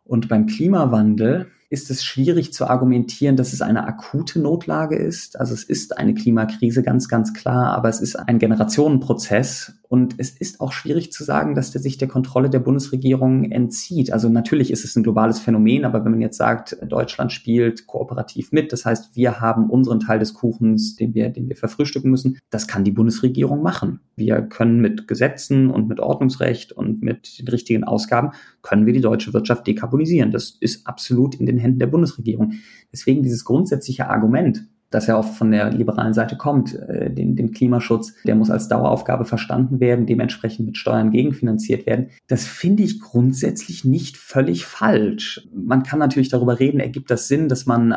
Und 0.04 0.28
beim 0.30 0.48
Klimawandel 0.48 1.52
ist 1.70 1.92
es 1.92 2.04
schwierig 2.04 2.54
zu 2.54 2.70
argumentieren, 2.70 3.36
dass 3.36 3.52
es 3.52 3.62
eine 3.62 3.86
akute 3.86 4.40
Notlage 4.40 4.96
ist. 4.96 5.38
Also 5.40 5.54
es 5.54 5.64
ist 5.64 5.98
eine 5.98 6.14
Klimakrise, 6.14 6.82
ganz, 6.82 7.10
ganz 7.10 7.34
klar, 7.34 7.76
aber 7.76 7.90
es 7.90 8.00
ist 8.00 8.16
ein 8.16 8.40
Generationenprozess 8.40 9.74
und 9.90 10.16
es 10.18 10.32
ist 10.32 10.60
auch 10.60 10.72
schwierig 10.72 11.12
zu 11.12 11.24
sagen, 11.24 11.56
dass 11.56 11.72
der 11.72 11.82
sich 11.82 11.98
der 11.98 12.08
Kontrolle 12.08 12.50
der 12.50 12.60
Bundesregierung 12.60 13.52
entzieht. 13.52 14.12
Also 14.12 14.30
natürlich 14.30 14.72
ist 14.72 14.84
es 14.84 14.96
ein 14.96 15.04
globales 15.04 15.40
Phänomen, 15.40 15.86
aber 15.86 16.04
wenn 16.04 16.12
man 16.12 16.22
jetzt 16.22 16.38
sagt, 16.38 16.78
Deutschland 16.88 17.32
spielt 17.32 17.88
kooperativ 17.88 18.52
mit, 18.52 18.74
das 18.74 18.86
heißt, 18.86 19.16
wir 19.16 19.40
haben 19.40 19.70
unseren 19.70 20.00
Teil 20.00 20.20
des 20.20 20.34
Kuchens, 20.34 20.96
den 20.96 21.14
wir, 21.14 21.30
den 21.30 21.48
wir 21.48 21.56
verfrühstücken 21.56 22.12
müssen, 22.12 22.40
das 22.50 22.68
kann 22.68 22.84
die 22.84 22.92
Bundesregierung 22.92 23.62
machen. 23.62 24.02
Wir 24.16 24.42
können 24.42 24.82
mit 24.82 25.08
Gesetzen 25.08 25.70
und 25.70 25.88
mit 25.88 26.00
Ordnungsrecht 26.00 26.74
und 26.74 27.02
mit 27.02 27.40
den 27.40 27.48
richtigen 27.48 27.84
Ausgaben, 27.84 28.32
können 28.62 28.86
wir 28.86 28.94
die 28.94 29.02
deutsche 29.02 29.34
Wirtschaft 29.34 29.68
dekarbonisieren. 29.68 30.32
Das 30.32 30.58
ist 30.60 30.86
absolut 30.86 31.36
in 31.36 31.46
den 31.46 31.57
Händen 31.60 31.80
der 31.80 31.88
Bundesregierung. 31.88 32.54
Deswegen 32.92 33.24
dieses 33.24 33.46
grundsätzliche 33.46 34.10
Argument, 34.10 34.64
das 34.90 35.08
ja 35.08 35.18
auch 35.18 35.26
von 35.26 35.52
der 35.52 35.72
liberalen 35.72 36.14
Seite 36.14 36.38
kommt, 36.38 36.74
äh, 36.76 37.12
den, 37.12 37.36
den 37.36 37.52
Klimaschutz, 37.52 38.14
der 38.26 38.36
muss 38.36 38.50
als 38.50 38.68
Daueraufgabe 38.68 39.26
verstanden 39.26 39.80
werden, 39.80 40.06
dementsprechend 40.06 40.66
mit 40.66 40.78
Steuern 40.78 41.12
gegenfinanziert 41.12 41.86
werden. 41.86 42.08
Das 42.28 42.46
finde 42.46 42.84
ich 42.84 43.02
grundsätzlich 43.02 43.84
nicht 43.84 44.18
völlig 44.18 44.66
falsch. 44.66 45.48
Man 45.54 45.84
kann 45.84 46.00
natürlich 46.00 46.30
darüber 46.30 46.60
reden, 46.60 46.80
ergibt 46.80 47.12
das 47.12 47.28
Sinn, 47.28 47.50
dass 47.50 47.66
man 47.66 47.96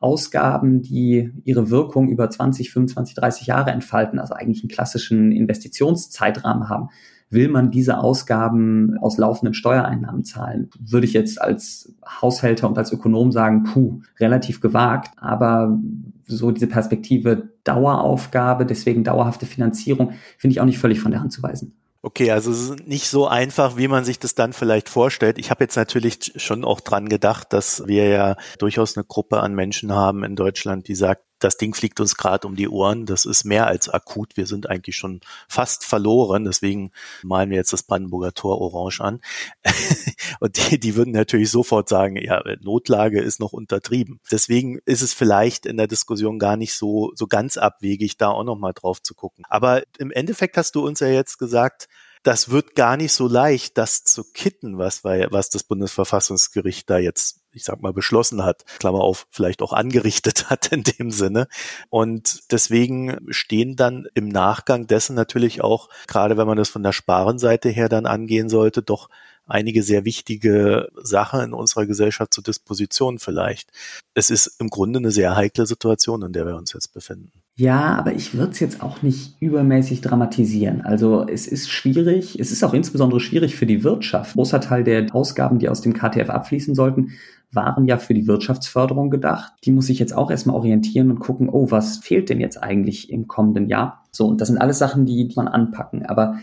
Ausgaben, 0.00 0.80
die 0.80 1.30
ihre 1.44 1.68
Wirkung 1.68 2.08
über 2.08 2.30
20, 2.30 2.70
25, 2.72 3.14
30 3.16 3.46
Jahre 3.46 3.70
entfalten, 3.70 4.18
also 4.18 4.32
eigentlich 4.32 4.62
einen 4.62 4.70
klassischen 4.70 5.30
Investitionszeitrahmen 5.30 6.70
haben, 6.70 6.88
will 7.30 7.48
man 7.48 7.70
diese 7.70 7.98
Ausgaben 7.98 8.98
aus 8.98 9.16
laufenden 9.16 9.54
Steuereinnahmen 9.54 10.24
zahlen? 10.24 10.68
Würde 10.78 11.06
ich 11.06 11.12
jetzt 11.12 11.40
als 11.40 11.94
Haushälter 12.04 12.68
und 12.68 12.76
als 12.76 12.92
Ökonom 12.92 13.32
sagen, 13.32 13.64
puh, 13.64 14.00
relativ 14.18 14.60
gewagt, 14.60 15.12
aber 15.16 15.78
so 16.26 16.50
diese 16.50 16.66
Perspektive 16.66 17.50
Daueraufgabe, 17.64 18.66
deswegen 18.66 19.04
dauerhafte 19.04 19.46
Finanzierung, 19.46 20.12
finde 20.38 20.52
ich 20.52 20.60
auch 20.60 20.66
nicht 20.66 20.78
völlig 20.78 21.00
von 21.00 21.12
der 21.12 21.20
Hand 21.20 21.32
zu 21.32 21.42
weisen. 21.42 21.74
Okay, 22.02 22.30
also 22.30 22.50
es 22.50 22.70
ist 22.70 22.86
nicht 22.86 23.08
so 23.08 23.26
einfach, 23.26 23.76
wie 23.76 23.86
man 23.86 24.04
sich 24.04 24.18
das 24.18 24.34
dann 24.34 24.54
vielleicht 24.54 24.88
vorstellt. 24.88 25.38
Ich 25.38 25.50
habe 25.50 25.64
jetzt 25.64 25.76
natürlich 25.76 26.32
schon 26.36 26.64
auch 26.64 26.80
dran 26.80 27.10
gedacht, 27.10 27.52
dass 27.52 27.86
wir 27.86 28.08
ja 28.08 28.36
durchaus 28.58 28.96
eine 28.96 29.04
Gruppe 29.04 29.40
an 29.40 29.54
Menschen 29.54 29.92
haben 29.92 30.24
in 30.24 30.34
Deutschland, 30.34 30.88
die 30.88 30.94
sagt, 30.94 31.22
das 31.40 31.56
Ding 31.56 31.74
fliegt 31.74 32.00
uns 32.00 32.16
gerade 32.16 32.46
um 32.46 32.54
die 32.54 32.68
Ohren. 32.68 33.06
Das 33.06 33.24
ist 33.24 33.44
mehr 33.44 33.66
als 33.66 33.88
akut. 33.88 34.36
Wir 34.36 34.46
sind 34.46 34.68
eigentlich 34.68 34.96
schon 34.96 35.20
fast 35.48 35.84
verloren. 35.84 36.44
Deswegen 36.44 36.92
malen 37.22 37.50
wir 37.50 37.56
jetzt 37.56 37.72
das 37.72 37.82
Brandenburger 37.82 38.32
Tor 38.32 38.60
orange 38.60 39.00
an. 39.00 39.20
Und 40.40 40.56
die, 40.56 40.78
die 40.78 40.94
würden 40.94 41.12
natürlich 41.12 41.50
sofort 41.50 41.88
sagen, 41.88 42.16
ja, 42.16 42.42
Notlage 42.60 43.20
ist 43.20 43.40
noch 43.40 43.52
untertrieben. 43.52 44.20
Deswegen 44.30 44.78
ist 44.84 45.02
es 45.02 45.14
vielleicht 45.14 45.66
in 45.66 45.76
der 45.76 45.86
Diskussion 45.86 46.38
gar 46.38 46.56
nicht 46.56 46.74
so, 46.74 47.12
so 47.14 47.26
ganz 47.26 47.56
abwegig, 47.56 48.16
da 48.16 48.28
auch 48.28 48.44
nochmal 48.44 48.72
drauf 48.74 49.02
zu 49.02 49.14
gucken. 49.14 49.44
Aber 49.48 49.82
im 49.98 50.10
Endeffekt 50.10 50.56
hast 50.56 50.74
du 50.74 50.86
uns 50.86 51.00
ja 51.00 51.08
jetzt 51.08 51.38
gesagt, 51.38 51.88
das 52.22 52.50
wird 52.50 52.74
gar 52.74 52.96
nicht 52.96 53.12
so 53.12 53.26
leicht, 53.26 53.78
das 53.78 54.04
zu 54.04 54.24
kitten, 54.24 54.76
was, 54.76 55.04
was 55.04 55.48
das 55.48 55.64
Bundesverfassungsgericht 55.64 56.88
da 56.90 56.98
jetzt, 56.98 57.39
ich 57.52 57.64
sag 57.64 57.82
mal, 57.82 57.92
beschlossen 57.92 58.44
hat, 58.44 58.64
Klammer 58.78 59.00
auf, 59.00 59.26
vielleicht 59.30 59.62
auch 59.62 59.72
angerichtet 59.72 60.50
hat 60.50 60.72
in 60.72 60.82
dem 60.82 61.10
Sinne. 61.10 61.48
Und 61.88 62.52
deswegen 62.52 63.18
stehen 63.28 63.76
dann 63.76 64.06
im 64.14 64.28
Nachgang 64.28 64.86
dessen 64.86 65.14
natürlich 65.14 65.62
auch, 65.62 65.88
gerade 66.06 66.36
wenn 66.36 66.46
man 66.46 66.56
das 66.56 66.68
von 66.68 66.82
der 66.82 66.92
Sparenseite 66.92 67.68
her 67.68 67.88
dann 67.88 68.06
angehen 68.06 68.48
sollte, 68.48 68.82
doch 68.82 69.08
einige 69.46 69.82
sehr 69.82 70.04
wichtige 70.04 70.88
Sachen 71.02 71.40
in 71.40 71.52
unserer 71.52 71.86
Gesellschaft 71.86 72.32
zur 72.32 72.44
Disposition 72.44 73.18
vielleicht. 73.18 73.70
Es 74.14 74.30
ist 74.30 74.60
im 74.60 74.68
Grunde 74.68 74.98
eine 74.98 75.10
sehr 75.10 75.36
heikle 75.36 75.66
Situation, 75.66 76.22
in 76.22 76.32
der 76.32 76.46
wir 76.46 76.56
uns 76.56 76.72
jetzt 76.72 76.94
befinden. 76.94 77.32
Ja, 77.56 77.96
aber 77.96 78.14
ich 78.14 78.32
würde 78.32 78.52
es 78.52 78.60
jetzt 78.60 78.80
auch 78.80 79.02
nicht 79.02 79.36
übermäßig 79.40 80.00
dramatisieren. 80.00 80.80
Also 80.80 81.26
es 81.28 81.46
ist 81.46 81.68
schwierig, 81.68 82.38
es 82.40 82.52
ist 82.52 82.64
auch 82.64 82.72
insbesondere 82.72 83.20
schwierig 83.20 83.54
für 83.54 83.66
die 83.66 83.84
Wirtschaft. 83.84 84.32
Großer 84.32 84.62
Teil 84.62 84.82
der 84.82 85.14
Ausgaben, 85.14 85.58
die 85.58 85.68
aus 85.68 85.82
dem 85.82 85.92
KTF 85.92 86.30
abfließen 86.30 86.74
sollten, 86.74 87.12
waren 87.52 87.86
ja 87.86 87.98
für 87.98 88.14
die 88.14 88.26
Wirtschaftsförderung 88.26 89.10
gedacht. 89.10 89.52
Die 89.64 89.72
muss 89.72 89.88
ich 89.88 89.98
jetzt 89.98 90.16
auch 90.16 90.30
erstmal 90.30 90.56
orientieren 90.56 91.10
und 91.10 91.18
gucken, 91.18 91.48
oh, 91.48 91.70
was 91.70 91.98
fehlt 91.98 92.28
denn 92.28 92.40
jetzt 92.40 92.62
eigentlich 92.62 93.10
im 93.10 93.26
kommenden 93.26 93.68
Jahr? 93.68 94.04
So, 94.12 94.26
und 94.26 94.40
das 94.40 94.48
sind 94.48 94.58
alles 94.58 94.78
Sachen, 94.78 95.06
die, 95.06 95.32
man 95.36 95.48
anpacken. 95.48 96.06
Aber 96.06 96.36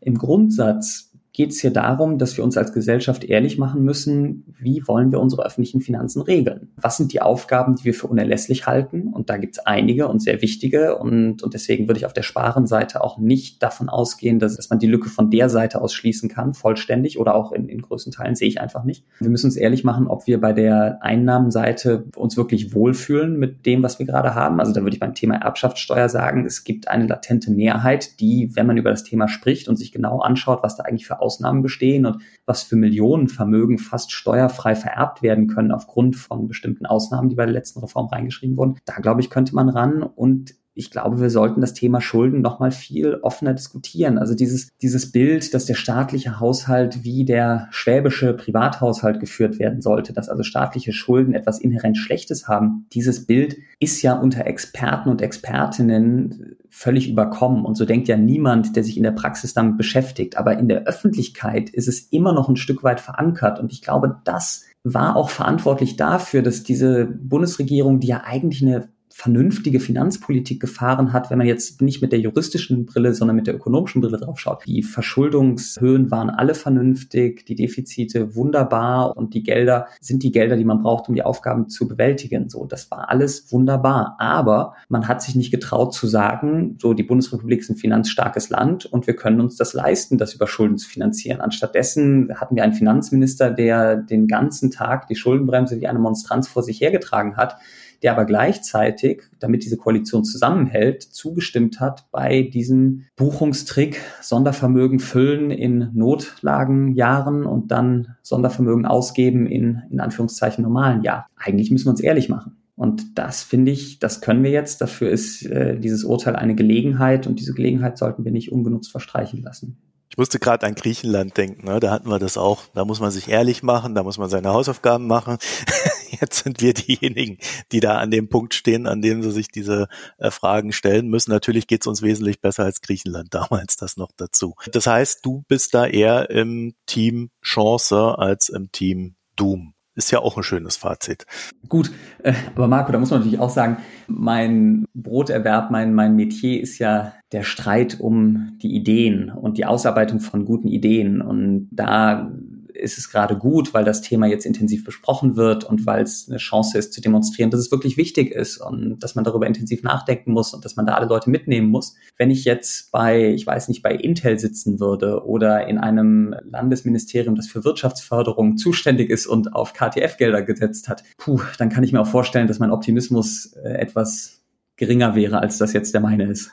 im 0.00 0.16
Grundsatz 0.16 1.09
geht 1.40 1.52
es 1.52 1.60
hier 1.62 1.70
darum, 1.70 2.18
dass 2.18 2.36
wir 2.36 2.44
uns 2.44 2.58
als 2.58 2.74
Gesellschaft 2.74 3.24
ehrlich 3.24 3.56
machen 3.56 3.82
müssen, 3.82 4.44
wie 4.58 4.86
wollen 4.86 5.10
wir 5.10 5.20
unsere 5.20 5.46
öffentlichen 5.46 5.80
Finanzen 5.80 6.20
regeln? 6.20 6.68
Was 6.76 6.98
sind 6.98 7.14
die 7.14 7.22
Aufgaben, 7.22 7.76
die 7.76 7.84
wir 7.84 7.94
für 7.94 8.08
unerlässlich 8.08 8.66
halten? 8.66 9.08
Und 9.14 9.30
da 9.30 9.38
gibt 9.38 9.56
es 9.56 9.64
einige 9.64 10.06
und 10.08 10.20
sehr 10.20 10.42
wichtige. 10.42 10.98
Und, 10.98 11.42
und 11.42 11.54
deswegen 11.54 11.88
würde 11.88 11.96
ich 11.96 12.04
auf 12.04 12.12
der 12.12 12.24
Sparenseite 12.24 13.02
auch 13.02 13.16
nicht 13.16 13.62
davon 13.62 13.88
ausgehen, 13.88 14.38
dass, 14.38 14.56
dass 14.56 14.68
man 14.68 14.80
die 14.80 14.86
Lücke 14.86 15.08
von 15.08 15.30
der 15.30 15.48
Seite 15.48 15.80
aus 15.80 15.94
schließen 15.94 16.28
kann, 16.28 16.52
vollständig 16.52 17.18
oder 17.18 17.34
auch 17.34 17.52
in, 17.52 17.70
in 17.70 17.80
größten 17.80 18.12
Teilen 18.12 18.34
sehe 18.34 18.48
ich 18.48 18.60
einfach 18.60 18.84
nicht. 18.84 19.06
Wir 19.20 19.30
müssen 19.30 19.46
uns 19.46 19.56
ehrlich 19.56 19.82
machen, 19.82 20.08
ob 20.08 20.26
wir 20.26 20.42
bei 20.42 20.52
der 20.52 20.98
Einnahmenseite 21.00 22.04
uns 22.16 22.36
wirklich 22.36 22.74
wohlfühlen 22.74 23.38
mit 23.38 23.64
dem, 23.64 23.82
was 23.82 23.98
wir 23.98 24.04
gerade 24.04 24.34
haben. 24.34 24.60
Also 24.60 24.74
da 24.74 24.82
würde 24.82 24.92
ich 24.92 25.00
beim 25.00 25.14
Thema 25.14 25.36
Erbschaftssteuer 25.36 26.10
sagen, 26.10 26.44
es 26.44 26.64
gibt 26.64 26.88
eine 26.88 27.06
latente 27.06 27.50
Mehrheit, 27.50 28.20
die, 28.20 28.50
wenn 28.56 28.66
man 28.66 28.76
über 28.76 28.90
das 28.90 29.04
Thema 29.04 29.26
spricht 29.26 29.70
und 29.70 29.76
sich 29.76 29.90
genau 29.90 30.18
anschaut, 30.18 30.62
was 30.62 30.76
da 30.76 30.82
eigentlich 30.82 31.06
für 31.06 31.22
Ausnahmen 31.30 31.62
bestehen 31.62 32.06
und 32.06 32.22
was 32.44 32.64
für 32.64 32.74
Millionenvermögen 32.74 33.78
fast 33.78 34.10
steuerfrei 34.10 34.74
vererbt 34.74 35.22
werden 35.22 35.46
können 35.46 35.70
aufgrund 35.70 36.16
von 36.16 36.48
bestimmten 36.48 36.86
Ausnahmen, 36.86 37.28
die 37.28 37.36
bei 37.36 37.44
der 37.44 37.54
letzten 37.54 37.78
Reform 37.78 38.08
reingeschrieben 38.08 38.56
wurden. 38.56 38.78
Da 38.84 38.96
glaube 38.96 39.20
ich, 39.20 39.30
könnte 39.30 39.54
man 39.54 39.68
ran 39.68 40.02
und 40.02 40.54
ich 40.74 40.90
glaube, 40.90 41.20
wir 41.20 41.30
sollten 41.30 41.60
das 41.60 41.74
Thema 41.74 42.00
Schulden 42.00 42.40
noch 42.40 42.58
mal 42.58 42.70
viel 42.70 43.16
offener 43.16 43.54
diskutieren. 43.54 44.18
Also 44.18 44.34
dieses, 44.34 44.70
dieses 44.78 45.12
Bild, 45.12 45.52
dass 45.52 45.66
der 45.66 45.74
staatliche 45.74 46.40
Haushalt 46.40 47.04
wie 47.04 47.24
der 47.24 47.68
schwäbische 47.70 48.32
Privathaushalt 48.34 49.20
geführt 49.20 49.58
werden 49.58 49.82
sollte, 49.82 50.12
dass 50.12 50.28
also 50.28 50.42
staatliche 50.42 50.92
Schulden 50.92 51.34
etwas 51.34 51.60
inhärent 51.60 51.98
Schlechtes 51.98 52.48
haben, 52.48 52.86
dieses 52.92 53.26
Bild 53.26 53.56
ist 53.78 54.02
ja 54.02 54.14
unter 54.14 54.46
Experten 54.46 55.10
und 55.10 55.22
Expertinnen 55.22 56.56
völlig 56.70 57.10
überkommen. 57.10 57.64
Und 57.64 57.76
so 57.76 57.84
denkt 57.84 58.08
ja 58.08 58.16
niemand, 58.16 58.76
der 58.76 58.84
sich 58.84 58.96
in 58.96 59.02
der 59.02 59.10
Praxis 59.10 59.52
damit 59.54 59.76
beschäftigt. 59.76 60.38
Aber 60.38 60.58
in 60.58 60.68
der 60.68 60.84
Öffentlichkeit 60.84 61.68
ist 61.68 61.88
es 61.88 62.00
immer 62.00 62.32
noch 62.32 62.48
ein 62.48 62.56
Stück 62.56 62.82
weit 62.82 63.00
verankert. 63.00 63.58
Und 63.58 63.72
ich 63.72 63.82
glaube, 63.82 64.20
das 64.24 64.64
war 64.82 65.16
auch 65.16 65.30
verantwortlich 65.30 65.96
dafür, 65.96 66.42
dass 66.42 66.62
diese 66.62 67.04
Bundesregierung, 67.06 68.00
die 68.00 68.08
ja 68.08 68.22
eigentlich 68.24 68.62
eine 68.62 68.88
vernünftige 69.20 69.80
Finanzpolitik 69.80 70.60
gefahren 70.60 71.12
hat, 71.12 71.28
wenn 71.28 71.36
man 71.36 71.46
jetzt 71.46 71.82
nicht 71.82 72.00
mit 72.00 72.10
der 72.10 72.20
juristischen 72.20 72.86
Brille, 72.86 73.12
sondern 73.12 73.36
mit 73.36 73.46
der 73.46 73.54
ökonomischen 73.54 74.00
Brille 74.00 74.16
drauf 74.16 74.40
schaut. 74.40 74.64
Die 74.66 74.82
Verschuldungshöhen 74.82 76.10
waren 76.10 76.30
alle 76.30 76.54
vernünftig, 76.54 77.44
die 77.44 77.54
Defizite 77.54 78.34
wunderbar 78.34 79.14
und 79.18 79.34
die 79.34 79.42
Gelder 79.42 79.88
sind 80.00 80.22
die 80.22 80.32
Gelder, 80.32 80.56
die 80.56 80.64
man 80.64 80.80
braucht, 80.82 81.10
um 81.10 81.14
die 81.14 81.22
Aufgaben 81.22 81.68
zu 81.68 81.86
bewältigen. 81.86 82.48
So, 82.48 82.64
das 82.64 82.90
war 82.90 83.10
alles 83.10 83.52
wunderbar. 83.52 84.16
Aber 84.18 84.72
man 84.88 85.06
hat 85.06 85.20
sich 85.20 85.34
nicht 85.34 85.50
getraut 85.50 85.92
zu 85.92 86.06
sagen, 86.06 86.78
so 86.80 86.94
die 86.94 87.02
Bundesrepublik 87.02 87.60
ist 87.60 87.68
ein 87.68 87.76
finanzstarkes 87.76 88.48
Land 88.48 88.86
und 88.86 89.06
wir 89.06 89.16
können 89.16 89.42
uns 89.42 89.54
das 89.56 89.74
leisten, 89.74 90.16
das 90.16 90.32
über 90.32 90.46
Schulden 90.46 90.78
zu 90.78 90.88
finanzieren. 90.88 91.42
Anstattdessen 91.42 92.30
hatten 92.36 92.56
wir 92.56 92.64
einen 92.64 92.72
Finanzminister, 92.72 93.50
der 93.50 93.96
den 93.96 94.28
ganzen 94.28 94.70
Tag 94.70 95.08
die 95.08 95.16
Schuldenbremse 95.16 95.78
wie 95.78 95.88
eine 95.88 95.98
Monstranz 95.98 96.48
vor 96.48 96.62
sich 96.62 96.80
hergetragen 96.80 97.36
hat 97.36 97.58
der 98.02 98.12
aber 98.12 98.24
gleichzeitig, 98.24 99.22
damit 99.38 99.64
diese 99.64 99.76
Koalition 99.76 100.24
zusammenhält, 100.24 101.02
zugestimmt 101.02 101.80
hat 101.80 102.10
bei 102.10 102.42
diesem 102.42 103.06
Buchungstrick 103.16 104.00
Sondervermögen 104.22 105.00
füllen 105.00 105.50
in 105.50 105.90
Notlagenjahren 105.92 107.44
und 107.44 107.70
dann 107.70 108.16
Sondervermögen 108.22 108.86
ausgeben 108.86 109.46
in, 109.46 109.82
in 109.90 110.00
Anführungszeichen 110.00 110.62
normalen 110.62 111.02
Jahren. 111.02 111.24
Eigentlich 111.36 111.70
müssen 111.70 111.86
wir 111.86 111.90
uns 111.90 112.00
ehrlich 112.00 112.28
machen. 112.28 112.56
Und 112.80 113.18
das 113.18 113.42
finde 113.42 113.72
ich, 113.72 113.98
das 113.98 114.22
können 114.22 114.42
wir 114.42 114.50
jetzt. 114.50 114.80
Dafür 114.80 115.10
ist 115.10 115.44
äh, 115.44 115.78
dieses 115.78 116.02
Urteil 116.02 116.34
eine 116.34 116.54
Gelegenheit 116.54 117.26
und 117.26 117.38
diese 117.38 117.52
Gelegenheit 117.52 117.98
sollten 117.98 118.24
wir 118.24 118.32
nicht 118.32 118.52
ungenutzt 118.52 118.90
verstreichen 118.90 119.42
lassen. 119.42 119.76
Ich 120.10 120.18
musste 120.18 120.40
gerade 120.40 120.66
an 120.66 120.74
Griechenland 120.74 121.36
denken, 121.36 121.66
ne? 121.66 121.78
da 121.78 121.92
hatten 121.92 122.10
wir 122.10 122.18
das 122.18 122.36
auch. 122.36 122.64
Da 122.74 122.84
muss 122.84 122.98
man 122.98 123.12
sich 123.12 123.28
ehrlich 123.28 123.62
machen, 123.62 123.94
da 123.94 124.02
muss 124.02 124.18
man 124.18 124.28
seine 124.28 124.48
Hausaufgaben 124.48 125.06
machen. 125.06 125.38
Jetzt 126.20 126.42
sind 126.42 126.60
wir 126.60 126.74
diejenigen, 126.74 127.38
die 127.70 127.78
da 127.78 127.98
an 127.98 128.10
dem 128.10 128.28
Punkt 128.28 128.54
stehen, 128.54 128.88
an 128.88 129.02
dem 129.02 129.22
sie 129.22 129.30
sich 129.30 129.48
diese 129.48 129.86
äh, 130.18 130.32
Fragen 130.32 130.72
stellen 130.72 131.06
müssen. 131.06 131.30
Natürlich 131.30 131.68
geht 131.68 131.82
es 131.82 131.86
uns 131.86 132.02
wesentlich 132.02 132.40
besser 132.40 132.64
als 132.64 132.80
Griechenland 132.80 133.32
damals, 133.34 133.76
das 133.76 133.96
noch 133.96 134.10
dazu. 134.16 134.56
Das 134.72 134.88
heißt, 134.88 135.24
du 135.24 135.44
bist 135.46 135.74
da 135.74 135.86
eher 135.86 136.28
im 136.28 136.74
Team 136.86 137.30
Chance 137.40 138.18
als 138.18 138.48
im 138.48 138.72
Team 138.72 139.14
Doom 139.36 139.74
ist 140.00 140.10
ja 140.10 140.20
auch 140.20 140.36
ein 140.36 140.42
schönes 140.42 140.76
Fazit. 140.76 141.26
Gut, 141.68 141.90
äh, 142.22 142.32
aber 142.56 142.68
Marco, 142.68 142.90
da 142.90 142.98
muss 142.98 143.10
man 143.10 143.20
natürlich 143.20 143.38
auch 143.38 143.50
sagen, 143.50 143.76
mein 144.08 144.86
Broterwerb, 144.94 145.70
mein, 145.70 145.94
mein 145.94 146.16
Metier 146.16 146.60
ist 146.60 146.78
ja 146.78 147.12
der 147.32 147.42
Streit 147.42 148.00
um 148.00 148.56
die 148.62 148.74
Ideen 148.74 149.30
und 149.30 149.58
die 149.58 149.66
Ausarbeitung 149.66 150.20
von 150.20 150.44
guten 150.44 150.68
Ideen. 150.68 151.20
Und 151.20 151.68
da 151.70 152.32
ist 152.80 152.98
es 152.98 153.10
gerade 153.10 153.36
gut, 153.36 153.74
weil 153.74 153.84
das 153.84 154.02
Thema 154.02 154.26
jetzt 154.26 154.46
intensiv 154.46 154.84
besprochen 154.84 155.36
wird 155.36 155.64
und 155.64 155.86
weil 155.86 156.02
es 156.02 156.26
eine 156.28 156.38
Chance 156.38 156.78
ist 156.78 156.92
zu 156.92 157.00
demonstrieren, 157.00 157.50
dass 157.50 157.60
es 157.60 157.70
wirklich 157.70 157.96
wichtig 157.96 158.32
ist 158.32 158.58
und 158.58 158.98
dass 159.00 159.14
man 159.14 159.24
darüber 159.24 159.46
intensiv 159.46 159.82
nachdenken 159.82 160.32
muss 160.32 160.54
und 160.54 160.64
dass 160.64 160.76
man 160.76 160.86
da 160.86 160.94
alle 160.94 161.06
Leute 161.06 161.30
mitnehmen 161.30 161.68
muss. 161.68 161.94
Wenn 162.16 162.30
ich 162.30 162.44
jetzt 162.44 162.90
bei, 162.90 163.28
ich 163.28 163.46
weiß 163.46 163.68
nicht, 163.68 163.82
bei 163.82 163.92
Intel 163.94 164.38
sitzen 164.38 164.80
würde 164.80 165.24
oder 165.26 165.66
in 165.68 165.78
einem 165.78 166.34
Landesministerium, 166.42 167.34
das 167.34 167.46
für 167.46 167.64
Wirtschaftsförderung 167.64 168.56
zuständig 168.56 169.10
ist 169.10 169.26
und 169.26 169.54
auf 169.54 169.72
KTF-Gelder 169.72 170.42
gesetzt 170.42 170.88
hat, 170.88 171.04
puh, 171.18 171.40
dann 171.58 171.68
kann 171.68 171.84
ich 171.84 171.92
mir 171.92 172.00
auch 172.00 172.06
vorstellen, 172.06 172.48
dass 172.48 172.58
mein 172.58 172.70
Optimismus 172.70 173.52
äh, 173.62 173.74
etwas 173.74 174.40
geringer 174.76 175.14
wäre, 175.14 175.40
als 175.40 175.58
das 175.58 175.72
jetzt 175.72 175.94
der 175.94 176.00
meine 176.00 176.24
ist. 176.24 176.50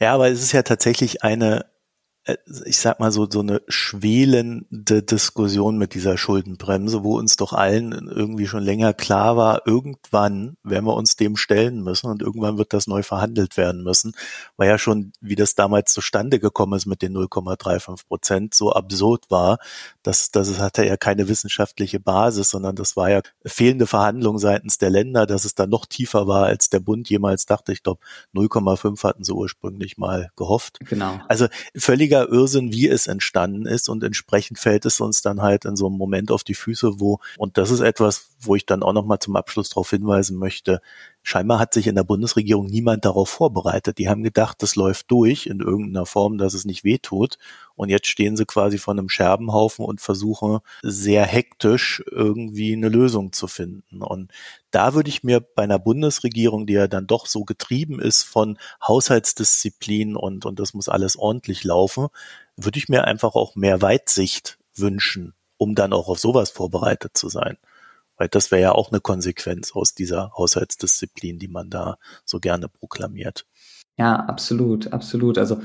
Ja, 0.00 0.14
aber 0.14 0.28
es 0.28 0.42
ist 0.42 0.52
ja 0.52 0.62
tatsächlich 0.62 1.22
eine 1.22 1.66
ich 2.66 2.78
sag 2.78 3.00
mal 3.00 3.10
so, 3.10 3.28
so 3.28 3.40
eine 3.40 3.62
schwelende 3.66 5.02
Diskussion 5.02 5.76
mit 5.76 5.94
dieser 5.94 6.16
Schuldenbremse, 6.16 7.02
wo 7.02 7.18
uns 7.18 7.34
doch 7.34 7.52
allen 7.52 7.90
irgendwie 7.92 8.46
schon 8.46 8.62
länger 8.62 8.94
klar 8.94 9.36
war, 9.36 9.66
irgendwann 9.66 10.56
werden 10.62 10.84
wir 10.86 10.94
uns 10.94 11.16
dem 11.16 11.36
stellen 11.36 11.82
müssen 11.82 12.08
und 12.08 12.22
irgendwann 12.22 12.58
wird 12.58 12.72
das 12.72 12.86
neu 12.86 13.02
verhandelt 13.02 13.56
werden 13.56 13.82
müssen. 13.82 14.12
War 14.56 14.68
ja 14.68 14.78
schon, 14.78 15.12
wie 15.20 15.34
das 15.34 15.56
damals 15.56 15.92
zustande 15.92 16.38
gekommen 16.38 16.74
ist 16.74 16.86
mit 16.86 17.02
den 17.02 17.12
0,35 17.12 18.06
Prozent, 18.06 18.54
so 18.54 18.72
absurd 18.72 19.24
war, 19.28 19.58
dass 20.04 20.30
das 20.30 20.60
hatte 20.60 20.86
ja 20.86 20.96
keine 20.96 21.28
wissenschaftliche 21.28 21.98
Basis, 21.98 22.50
sondern 22.50 22.76
das 22.76 22.96
war 22.96 23.10
ja 23.10 23.22
fehlende 23.44 23.88
Verhandlung 23.88 24.38
seitens 24.38 24.78
der 24.78 24.90
Länder, 24.90 25.26
dass 25.26 25.44
es 25.44 25.56
da 25.56 25.66
noch 25.66 25.86
tiefer 25.86 26.28
war, 26.28 26.46
als 26.46 26.70
der 26.70 26.80
Bund 26.80 27.10
jemals 27.10 27.46
dachte. 27.46 27.72
Ich 27.72 27.82
glaube, 27.82 28.00
0,5 28.32 29.02
hatten 29.02 29.24
sie 29.24 29.34
ursprünglich 29.34 29.98
mal 29.98 30.30
gehofft. 30.36 30.78
Genau. 30.88 31.20
Also 31.26 31.48
völlig 31.74 32.11
völliger 32.12 32.28
Irrsinn, 32.28 32.72
wie 32.72 32.88
es 32.88 33.06
entstanden 33.06 33.66
ist 33.66 33.88
und 33.88 34.04
entsprechend 34.04 34.58
fällt 34.58 34.84
es 34.84 35.00
uns 35.00 35.22
dann 35.22 35.40
halt 35.40 35.64
in 35.64 35.76
so 35.76 35.86
einem 35.86 35.96
Moment 35.96 36.30
auf 36.30 36.44
die 36.44 36.54
Füße, 36.54 37.00
wo, 37.00 37.20
und 37.38 37.58
das 37.58 37.70
ist 37.70 37.80
etwas, 37.80 38.28
wo 38.40 38.54
ich 38.54 38.66
dann 38.66 38.82
auch 38.82 38.92
nochmal 38.92 39.18
zum 39.18 39.36
Abschluss 39.36 39.70
darauf 39.70 39.90
hinweisen 39.90 40.36
möchte, 40.36 40.80
scheinbar 41.22 41.58
hat 41.58 41.72
sich 41.72 41.86
in 41.86 41.94
der 41.94 42.04
Bundesregierung 42.04 42.66
niemand 42.66 43.04
darauf 43.04 43.30
vorbereitet. 43.30 43.98
Die 43.98 44.08
haben 44.08 44.22
gedacht, 44.22 44.62
das 44.62 44.76
läuft 44.76 45.10
durch 45.10 45.46
in 45.46 45.60
irgendeiner 45.60 46.06
Form, 46.06 46.38
dass 46.38 46.54
es 46.54 46.64
nicht 46.64 46.84
wehtut. 46.84 47.38
Und 47.74 47.88
jetzt 47.88 48.06
stehen 48.06 48.36
sie 48.36 48.44
quasi 48.44 48.78
vor 48.78 48.92
einem 48.92 49.08
Scherbenhaufen 49.08 49.84
und 49.84 50.00
versuchen 50.00 50.58
sehr 50.82 51.24
hektisch 51.24 52.02
irgendwie 52.10 52.74
eine 52.74 52.88
Lösung 52.88 53.32
zu 53.32 53.46
finden. 53.46 54.02
Und 54.02 54.30
da 54.70 54.94
würde 54.94 55.08
ich 55.08 55.22
mir 55.22 55.40
bei 55.40 55.62
einer 55.62 55.78
Bundesregierung, 55.78 56.66
die 56.66 56.74
ja 56.74 56.88
dann 56.88 57.06
doch 57.06 57.26
so 57.26 57.44
getrieben 57.44 58.00
ist 58.00 58.22
von 58.22 58.58
Haushaltsdisziplin 58.86 60.16
und, 60.16 60.44
und 60.44 60.58
das 60.58 60.74
muss 60.74 60.88
alles 60.88 61.16
ordentlich 61.16 61.64
laufen, 61.64 62.08
würde 62.56 62.78
ich 62.78 62.88
mir 62.88 63.04
einfach 63.04 63.34
auch 63.34 63.54
mehr 63.54 63.80
Weitsicht 63.80 64.58
wünschen, 64.74 65.34
um 65.56 65.74
dann 65.74 65.92
auch 65.92 66.08
auf 66.08 66.18
sowas 66.18 66.50
vorbereitet 66.50 67.16
zu 67.16 67.28
sein. 67.28 67.58
Weil 68.22 68.28
das 68.28 68.52
wäre 68.52 68.62
ja 68.62 68.70
auch 68.72 68.92
eine 68.92 69.00
Konsequenz 69.00 69.72
aus 69.72 69.94
dieser 69.94 70.30
Haushaltsdisziplin, 70.38 71.40
die 71.40 71.48
man 71.48 71.70
da 71.70 71.96
so 72.24 72.38
gerne 72.38 72.68
proklamiert. 72.68 73.46
Ja, 73.98 74.14
absolut, 74.14 74.92
absolut. 74.92 75.38
Also 75.38 75.56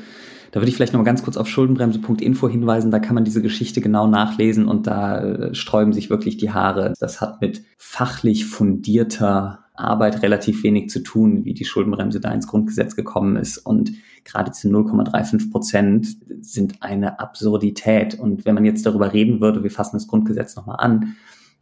da 0.52 0.60
würde 0.60 0.68
ich 0.68 0.76
vielleicht 0.76 0.92
noch 0.92 1.00
mal 1.00 1.06
ganz 1.06 1.22
kurz 1.22 1.38
auf 1.38 1.48
schuldenbremse.info 1.48 2.50
hinweisen. 2.50 2.90
Da 2.90 2.98
kann 2.98 3.14
man 3.14 3.26
diese 3.26 3.44
Geschichte 3.44 3.80
genau 3.80 4.08
nachlesen 4.08 4.68
und 4.68 4.88
da 4.88 5.20
äh, 5.20 5.54
sträuben 5.54 5.94
sich 5.94 6.10
wirklich 6.10 6.38
die 6.38 6.50
Haare. 6.50 6.96
Das 7.00 7.22
hat 7.22 7.42
mit 7.42 7.62
fachlich 7.78 8.48
fundierter 8.48 9.66
Arbeit 9.76 10.24
relativ 10.24 10.64
wenig 10.64 10.90
zu 10.90 11.04
tun, 11.04 11.46
wie 11.46 11.54
die 11.54 11.66
Schuldenbremse 11.66 12.20
da 12.20 12.32
ins 12.32 12.48
Grundgesetz 12.48 12.96
gekommen 12.96 13.36
ist. 13.36 13.60
Und 13.60 13.92
gerade 14.24 14.50
diese 14.50 14.70
0,35 14.70 15.52
Prozent 15.52 16.08
sind 16.42 16.82
eine 16.82 17.20
Absurdität. 17.20 18.20
Und 18.20 18.46
wenn 18.46 18.56
man 18.56 18.66
jetzt 18.66 18.84
darüber 18.84 19.14
reden 19.14 19.42
würde, 19.42 19.62
wir 19.62 19.70
fassen 19.70 19.98
das 19.98 20.08
Grundgesetz 20.08 20.56
nochmal 20.56 20.78
an, 20.80 21.16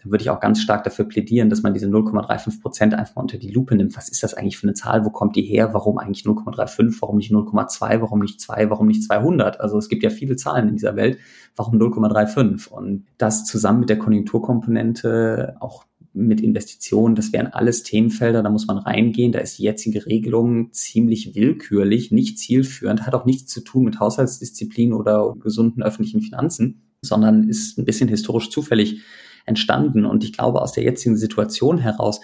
dann 0.05 0.11
würde 0.11 0.21
ich 0.21 0.29
auch 0.29 0.39
ganz 0.39 0.61
stark 0.61 0.83
dafür 0.83 1.05
plädieren, 1.05 1.49
dass 1.49 1.63
man 1.63 1.73
diese 1.73 1.87
0,35 1.87 2.61
Prozent 2.61 2.93
einfach 2.93 3.15
unter 3.15 3.37
die 3.37 3.51
Lupe 3.51 3.75
nimmt. 3.75 3.97
Was 3.97 4.09
ist 4.09 4.21
das 4.21 4.35
eigentlich 4.35 4.57
für 4.57 4.67
eine 4.67 4.75
Zahl? 4.75 5.03
Wo 5.03 5.09
kommt 5.09 5.35
die 5.35 5.41
her? 5.41 5.73
Warum 5.73 5.97
eigentlich 5.97 6.25
0,35? 6.25 7.01
Warum 7.01 7.17
nicht 7.17 7.31
0,2? 7.31 8.01
Warum 8.01 8.19
nicht 8.19 8.39
2? 8.39 8.69
Warum 8.69 8.87
nicht 8.87 9.03
200? 9.03 9.59
Also 9.59 9.77
es 9.77 9.89
gibt 9.89 10.03
ja 10.03 10.11
viele 10.11 10.35
Zahlen 10.35 10.69
in 10.69 10.75
dieser 10.75 10.95
Welt. 10.95 11.17
Warum 11.55 11.79
0,35? 11.79 12.69
Und 12.69 13.05
das 13.17 13.45
zusammen 13.45 13.81
mit 13.81 13.89
der 13.89 13.97
Konjunkturkomponente 13.97 15.55
auch 15.59 15.85
mit 16.13 16.39
Investitionen, 16.39 17.15
das 17.15 17.33
wären 17.33 17.47
alles 17.47 17.83
Themenfelder, 17.83 18.41
da 18.41 18.49
muss 18.49 18.67
man 18.67 18.77
reingehen. 18.77 19.33
Da 19.33 19.39
ist 19.39 19.57
die 19.57 19.63
jetzige 19.63 20.05
Regelung 20.05 20.71
ziemlich 20.71 21.35
willkürlich, 21.35 22.11
nicht 22.11 22.39
zielführend, 22.39 23.05
hat 23.05 23.15
auch 23.15 23.25
nichts 23.25 23.51
zu 23.51 23.61
tun 23.61 23.83
mit 23.83 23.99
Haushaltsdisziplin 23.99 24.93
oder 24.93 25.33
gesunden 25.37 25.83
öffentlichen 25.83 26.21
Finanzen, 26.21 26.83
sondern 27.01 27.49
ist 27.49 27.77
ein 27.77 27.85
bisschen 27.85 28.07
historisch 28.07 28.49
zufällig 28.49 29.01
entstanden. 29.45 30.05
Und 30.05 30.23
ich 30.23 30.33
glaube, 30.33 30.61
aus 30.61 30.73
der 30.73 30.83
jetzigen 30.83 31.17
Situation 31.17 31.77
heraus 31.77 32.21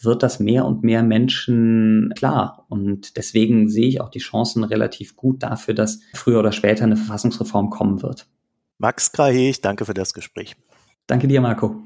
wird 0.00 0.22
das 0.22 0.38
mehr 0.38 0.64
und 0.64 0.84
mehr 0.84 1.02
Menschen 1.02 2.12
klar. 2.16 2.66
Und 2.68 3.16
deswegen 3.16 3.68
sehe 3.68 3.88
ich 3.88 4.00
auch 4.00 4.10
die 4.10 4.20
Chancen 4.20 4.64
relativ 4.64 5.16
gut 5.16 5.42
dafür, 5.42 5.74
dass 5.74 6.00
früher 6.14 6.38
oder 6.38 6.52
später 6.52 6.84
eine 6.84 6.96
Verfassungsreform 6.96 7.70
kommen 7.70 8.02
wird. 8.02 8.26
Max 8.78 9.10
Kraheg, 9.10 9.60
danke 9.60 9.84
für 9.84 9.94
das 9.94 10.14
Gespräch. 10.14 10.54
Danke 11.06 11.26
dir, 11.26 11.40
Marco. 11.40 11.82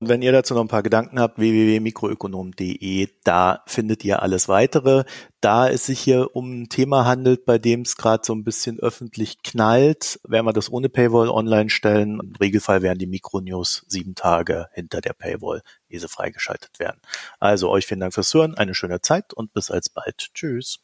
Wenn 0.00 0.22
ihr 0.22 0.32
dazu 0.32 0.54
noch 0.54 0.60
ein 0.60 0.68
paar 0.68 0.82
Gedanken 0.82 1.18
habt, 1.18 1.38
www.mikroökonom.de, 1.38 3.08
da 3.22 3.62
findet 3.66 4.04
ihr 4.04 4.22
alles 4.22 4.48
weitere. 4.48 5.04
Da 5.40 5.68
es 5.70 5.86
sich 5.86 6.00
hier 6.00 6.34
um 6.34 6.62
ein 6.62 6.68
Thema 6.68 7.06
handelt, 7.06 7.46
bei 7.46 7.58
dem 7.58 7.82
es 7.82 7.96
gerade 7.96 8.22
so 8.24 8.34
ein 8.34 8.44
bisschen 8.44 8.80
öffentlich 8.80 9.42
knallt, 9.42 10.20
werden 10.26 10.46
wir 10.46 10.52
das 10.52 10.70
ohne 10.70 10.88
Paywall 10.88 11.30
online 11.30 11.70
stellen. 11.70 12.20
Im 12.20 12.34
Regelfall 12.36 12.82
werden 12.82 12.98
die 12.98 13.06
Mikronews 13.06 13.84
sieben 13.88 14.14
Tage 14.14 14.68
hinter 14.72 15.00
der 15.00 15.12
Paywall 15.14 15.62
diese 15.90 16.08
freigeschaltet 16.08 16.78
werden. 16.78 17.00
Also 17.38 17.70
euch 17.70 17.86
vielen 17.86 18.00
Dank 18.00 18.14
fürs 18.14 18.34
Hören, 18.34 18.54
eine 18.54 18.74
schöne 18.74 19.00
Zeit 19.00 19.32
und 19.32 19.54
bis 19.54 19.70
alsbald. 19.70 20.30
Tschüss. 20.34 20.83